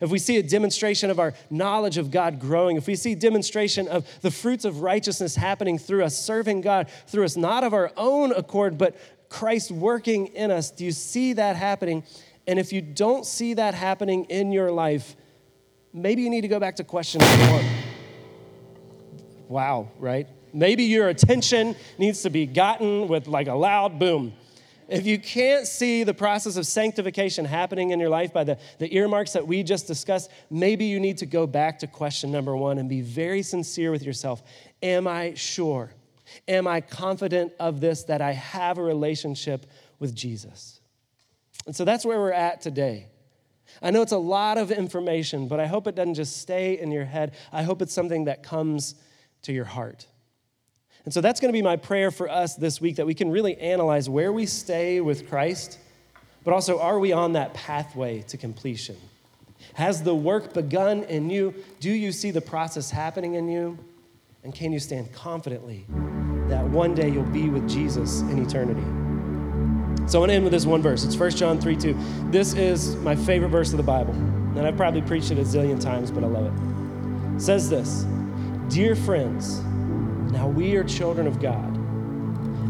If 0.00 0.10
we 0.10 0.18
see 0.18 0.38
a 0.38 0.42
demonstration 0.42 1.10
of 1.10 1.18
our 1.18 1.34
knowledge 1.50 1.98
of 1.98 2.10
God 2.10 2.40
growing, 2.40 2.76
if 2.76 2.86
we 2.86 2.96
see 2.96 3.14
demonstration 3.14 3.88
of 3.88 4.06
the 4.22 4.30
fruits 4.30 4.64
of 4.64 4.80
righteousness 4.80 5.36
happening 5.36 5.78
through 5.78 6.04
us, 6.04 6.16
serving 6.16 6.60
God 6.62 6.88
through 7.06 7.24
us, 7.24 7.36
not 7.36 7.64
of 7.64 7.74
our 7.74 7.92
own 7.96 8.32
accord, 8.32 8.78
but 8.78 8.96
Christ 9.28 9.70
working 9.70 10.28
in 10.28 10.50
us, 10.50 10.70
do 10.70 10.84
you 10.84 10.92
see 10.92 11.32
that 11.34 11.56
happening? 11.56 12.04
And 12.46 12.58
if 12.58 12.72
you 12.72 12.80
don't 12.80 13.26
see 13.26 13.54
that 13.54 13.74
happening 13.74 14.24
in 14.24 14.52
your 14.52 14.70
life, 14.70 15.16
maybe 15.92 16.22
you 16.22 16.30
need 16.30 16.42
to 16.42 16.48
go 16.48 16.60
back 16.60 16.76
to 16.76 16.84
question 16.84 17.20
one. 17.20 17.64
Wow, 19.48 19.90
right? 19.98 20.26
Maybe 20.52 20.84
your 20.84 21.08
attention 21.08 21.76
needs 21.98 22.22
to 22.22 22.30
be 22.30 22.46
gotten 22.46 23.08
with 23.08 23.26
like 23.26 23.48
a 23.48 23.54
loud 23.54 23.98
boom. 23.98 24.34
If 24.88 25.06
you 25.06 25.18
can't 25.18 25.66
see 25.66 26.04
the 26.04 26.12
process 26.12 26.56
of 26.56 26.66
sanctification 26.66 27.46
happening 27.46 27.90
in 27.90 28.00
your 28.00 28.10
life 28.10 28.32
by 28.32 28.44
the, 28.44 28.58
the 28.78 28.94
earmarks 28.94 29.32
that 29.32 29.46
we 29.46 29.62
just 29.62 29.86
discussed, 29.86 30.30
maybe 30.50 30.84
you 30.84 31.00
need 31.00 31.18
to 31.18 31.26
go 31.26 31.46
back 31.46 31.78
to 31.78 31.86
question 31.86 32.30
number 32.30 32.54
one 32.54 32.78
and 32.78 32.88
be 32.88 33.00
very 33.00 33.42
sincere 33.42 33.90
with 33.90 34.02
yourself. 34.02 34.42
Am 34.82 35.06
I 35.08 35.32
sure? 35.34 35.92
Am 36.46 36.66
I 36.66 36.82
confident 36.82 37.52
of 37.58 37.80
this 37.80 38.04
that 38.04 38.20
I 38.20 38.32
have 38.32 38.76
a 38.76 38.82
relationship 38.82 39.66
with 39.98 40.14
Jesus? 40.14 40.80
And 41.66 41.74
so 41.74 41.84
that's 41.84 42.04
where 42.04 42.18
we're 42.18 42.32
at 42.32 42.60
today. 42.60 43.06
I 43.80 43.90
know 43.90 44.02
it's 44.02 44.12
a 44.12 44.18
lot 44.18 44.58
of 44.58 44.70
information, 44.70 45.48
but 45.48 45.60
I 45.60 45.66
hope 45.66 45.86
it 45.86 45.94
doesn't 45.94 46.14
just 46.14 46.36
stay 46.38 46.78
in 46.78 46.90
your 46.90 47.04
head. 47.04 47.34
I 47.52 47.62
hope 47.62 47.80
it's 47.80 47.94
something 47.94 48.24
that 48.24 48.42
comes 48.42 48.94
to 49.42 49.52
your 49.52 49.64
heart. 49.64 50.06
And 51.04 51.12
so 51.12 51.20
that's 51.20 51.40
going 51.40 51.48
to 51.48 51.56
be 51.56 51.62
my 51.62 51.76
prayer 51.76 52.10
for 52.10 52.28
us 52.28 52.54
this 52.54 52.80
week 52.80 52.96
that 52.96 53.06
we 53.06 53.14
can 53.14 53.30
really 53.30 53.56
analyze 53.58 54.08
where 54.08 54.32
we 54.32 54.46
stay 54.46 55.00
with 55.00 55.28
Christ, 55.28 55.78
but 56.44 56.54
also 56.54 56.78
are 56.78 56.98
we 56.98 57.12
on 57.12 57.32
that 57.32 57.54
pathway 57.54 58.22
to 58.22 58.36
completion? 58.36 58.96
Has 59.74 60.02
the 60.02 60.14
work 60.14 60.54
begun 60.54 61.04
in 61.04 61.30
you? 61.30 61.54
Do 61.80 61.90
you 61.90 62.12
see 62.12 62.30
the 62.30 62.40
process 62.40 62.90
happening 62.90 63.34
in 63.34 63.48
you? 63.48 63.78
And 64.44 64.54
can 64.54 64.72
you 64.72 64.80
stand 64.80 65.12
confidently 65.12 65.86
that 66.48 66.64
one 66.64 66.94
day 66.94 67.08
you'll 67.08 67.24
be 67.24 67.48
with 67.48 67.68
Jesus 67.68 68.20
in 68.22 68.44
eternity? 68.44 68.82
So 70.08 70.18
I 70.18 70.20
want 70.20 70.30
to 70.30 70.34
end 70.34 70.44
with 70.44 70.52
this 70.52 70.66
one 70.66 70.82
verse. 70.82 71.04
It's 71.04 71.16
1 71.16 71.30
John 71.32 71.60
3 71.60 71.76
2. 71.76 71.96
This 72.30 72.54
is 72.54 72.96
my 72.96 73.14
favorite 73.14 73.50
verse 73.50 73.70
of 73.70 73.76
the 73.76 73.84
Bible. 73.84 74.12
And 74.12 74.66
I've 74.66 74.76
probably 74.76 75.00
preached 75.00 75.30
it 75.30 75.38
a 75.38 75.42
zillion 75.42 75.80
times, 75.80 76.10
but 76.10 76.24
I 76.24 76.26
love 76.26 76.46
it. 76.46 77.36
It 77.36 77.40
says 77.40 77.70
this 77.70 78.04
Dear 78.68 78.96
friends, 78.96 79.62
now 80.32 80.48
we 80.48 80.76
are 80.76 80.84
children 80.84 81.26
of 81.26 81.40
God, 81.40 81.76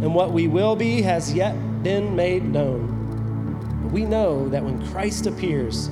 and 0.03 0.13
what 0.13 0.33
we 0.33 0.49
will 0.49 0.75
be 0.75 1.01
has 1.03 1.33
yet 1.33 1.55
been 1.83 2.17
made 2.17 2.45
known. 2.45 3.79
But 3.83 3.93
we 3.93 4.05
know 4.05 4.49
that 4.49 4.63
when 4.63 4.85
Christ 4.89 5.27
appears, 5.27 5.89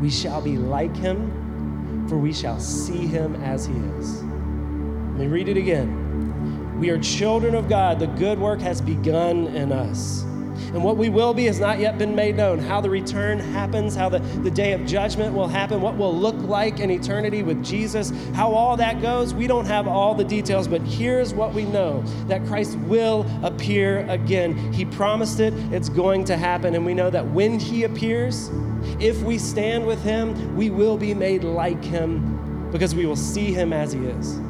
we 0.00 0.08
shall 0.10 0.40
be 0.40 0.56
like 0.56 0.96
him, 0.96 2.08
for 2.08 2.16
we 2.16 2.32
shall 2.32 2.58
see 2.58 3.06
him 3.06 3.34
as 3.42 3.66
he 3.66 3.74
is. 3.74 4.22
Let 4.22 5.20
me 5.20 5.26
read 5.26 5.48
it 5.48 5.58
again. 5.58 6.78
We 6.80 6.88
are 6.90 6.98
children 6.98 7.54
of 7.54 7.68
God. 7.68 7.98
The 8.00 8.06
good 8.06 8.38
work 8.38 8.60
has 8.60 8.80
begun 8.80 9.48
in 9.48 9.70
us. 9.70 10.24
And 10.68 10.82
what 10.82 10.96
we 10.96 11.08
will 11.08 11.34
be 11.34 11.46
has 11.46 11.60
not 11.60 11.78
yet 11.78 11.98
been 11.98 12.14
made 12.14 12.36
known. 12.36 12.58
How 12.58 12.80
the 12.80 12.90
return 12.90 13.38
happens, 13.38 13.94
how 13.94 14.08
the, 14.08 14.18
the 14.18 14.50
day 14.50 14.72
of 14.72 14.86
judgment 14.86 15.34
will 15.34 15.48
happen, 15.48 15.80
what 15.80 15.96
will 15.96 16.14
look 16.14 16.36
like 16.36 16.80
in 16.80 16.90
eternity 16.90 17.42
with 17.42 17.64
Jesus, 17.64 18.12
how 18.34 18.52
all 18.52 18.76
that 18.76 19.02
goes, 19.02 19.34
we 19.34 19.46
don't 19.46 19.66
have 19.66 19.86
all 19.86 20.14
the 20.14 20.24
details, 20.24 20.68
but 20.68 20.80
here's 20.82 21.34
what 21.34 21.52
we 21.52 21.64
know 21.64 22.02
that 22.26 22.44
Christ 22.46 22.78
will 22.80 23.26
appear 23.42 24.08
again. 24.08 24.72
He 24.72 24.84
promised 24.84 25.40
it, 25.40 25.54
it's 25.72 25.88
going 25.88 26.24
to 26.24 26.36
happen. 26.36 26.74
And 26.74 26.86
we 26.86 26.94
know 26.94 27.10
that 27.10 27.26
when 27.26 27.58
He 27.58 27.84
appears, 27.84 28.50
if 28.98 29.22
we 29.22 29.38
stand 29.38 29.86
with 29.86 30.02
Him, 30.02 30.56
we 30.56 30.70
will 30.70 30.96
be 30.96 31.14
made 31.14 31.44
like 31.44 31.82
Him 31.84 32.70
because 32.70 32.94
we 32.94 33.06
will 33.06 33.16
see 33.16 33.52
Him 33.52 33.72
as 33.72 33.92
He 33.92 34.00
is. 34.00 34.40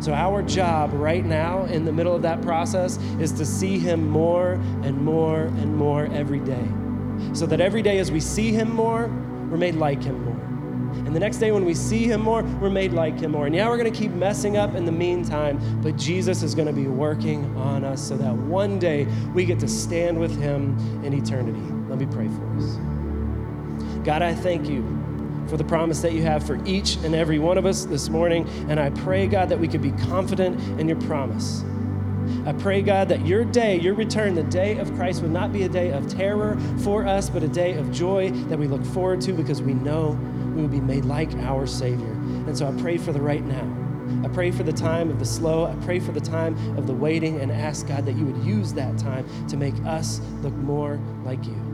So, 0.00 0.12
our 0.12 0.42
job 0.42 0.92
right 0.92 1.24
now 1.24 1.64
in 1.64 1.84
the 1.84 1.92
middle 1.92 2.14
of 2.14 2.22
that 2.22 2.40
process 2.42 2.98
is 3.18 3.32
to 3.32 3.44
see 3.44 3.78
Him 3.78 4.08
more 4.08 4.52
and 4.82 5.00
more 5.00 5.42
and 5.42 5.76
more 5.76 6.06
every 6.06 6.40
day. 6.40 6.68
So 7.32 7.46
that 7.46 7.60
every 7.60 7.82
day 7.82 7.98
as 7.98 8.12
we 8.12 8.20
see 8.20 8.52
Him 8.52 8.72
more, 8.72 9.08
we're 9.50 9.56
made 9.56 9.74
like 9.74 10.02
Him 10.02 10.24
more. 10.24 10.38
And 11.06 11.14
the 11.14 11.20
next 11.20 11.38
day 11.38 11.52
when 11.52 11.64
we 11.64 11.74
see 11.74 12.04
Him 12.04 12.20
more, 12.20 12.42
we're 12.42 12.70
made 12.70 12.92
like 12.92 13.18
Him 13.18 13.32
more. 13.32 13.46
And 13.46 13.54
yeah, 13.54 13.68
we're 13.68 13.76
going 13.76 13.92
to 13.92 13.98
keep 13.98 14.12
messing 14.12 14.56
up 14.56 14.74
in 14.74 14.84
the 14.84 14.92
meantime, 14.92 15.58
but 15.82 15.96
Jesus 15.96 16.42
is 16.42 16.54
going 16.54 16.68
to 16.68 16.72
be 16.72 16.86
working 16.86 17.44
on 17.56 17.84
us 17.84 18.06
so 18.06 18.16
that 18.16 18.34
one 18.34 18.78
day 18.78 19.04
we 19.34 19.44
get 19.44 19.58
to 19.60 19.68
stand 19.68 20.18
with 20.18 20.38
Him 20.40 20.78
in 21.04 21.12
eternity. 21.12 21.60
Let 21.88 21.98
me 21.98 22.06
pray 22.06 22.28
for 22.28 22.56
us. 22.56 22.76
God, 24.04 24.22
I 24.22 24.34
thank 24.34 24.68
you 24.68 24.97
for 25.48 25.56
the 25.56 25.64
promise 25.64 26.00
that 26.02 26.12
you 26.12 26.22
have 26.22 26.46
for 26.46 26.62
each 26.64 26.96
and 26.96 27.14
every 27.14 27.38
one 27.38 27.58
of 27.58 27.66
us 27.66 27.84
this 27.84 28.08
morning. 28.08 28.48
And 28.68 28.78
I 28.78 28.90
pray, 28.90 29.26
God, 29.26 29.48
that 29.48 29.58
we 29.58 29.68
could 29.68 29.82
be 29.82 29.92
confident 29.92 30.60
in 30.80 30.88
your 30.88 31.00
promise. 31.02 31.64
I 32.46 32.52
pray, 32.52 32.82
God, 32.82 33.08
that 33.08 33.26
your 33.26 33.44
day, 33.44 33.78
your 33.80 33.94
return, 33.94 34.34
the 34.34 34.42
day 34.44 34.78
of 34.78 34.92
Christ 34.94 35.22
would 35.22 35.30
not 35.30 35.52
be 35.52 35.62
a 35.62 35.68
day 35.68 35.90
of 35.90 36.08
terror 36.08 36.58
for 36.82 37.06
us, 37.06 37.30
but 37.30 37.42
a 37.42 37.48
day 37.48 37.74
of 37.74 37.90
joy 37.90 38.30
that 38.48 38.58
we 38.58 38.66
look 38.66 38.84
forward 38.84 39.20
to 39.22 39.32
because 39.32 39.62
we 39.62 39.74
know 39.74 40.18
we 40.54 40.62
will 40.62 40.68
be 40.68 40.80
made 40.80 41.04
like 41.04 41.32
our 41.36 41.66
Savior. 41.66 42.12
And 42.12 42.56
so 42.56 42.66
I 42.66 42.72
pray 42.80 42.98
for 42.98 43.12
the 43.12 43.20
right 43.20 43.44
now. 43.44 43.78
I 44.24 44.28
pray 44.28 44.50
for 44.50 44.62
the 44.62 44.72
time 44.72 45.10
of 45.10 45.18
the 45.18 45.24
slow. 45.24 45.66
I 45.66 45.74
pray 45.84 46.00
for 46.00 46.12
the 46.12 46.20
time 46.20 46.56
of 46.78 46.86
the 46.86 46.94
waiting 46.94 47.40
and 47.40 47.52
ask 47.52 47.86
God 47.86 48.06
that 48.06 48.16
you 48.16 48.24
would 48.24 48.42
use 48.44 48.72
that 48.74 48.98
time 48.98 49.26
to 49.48 49.56
make 49.56 49.74
us 49.84 50.20
look 50.42 50.54
more 50.54 50.98
like 51.24 51.44
you. 51.44 51.67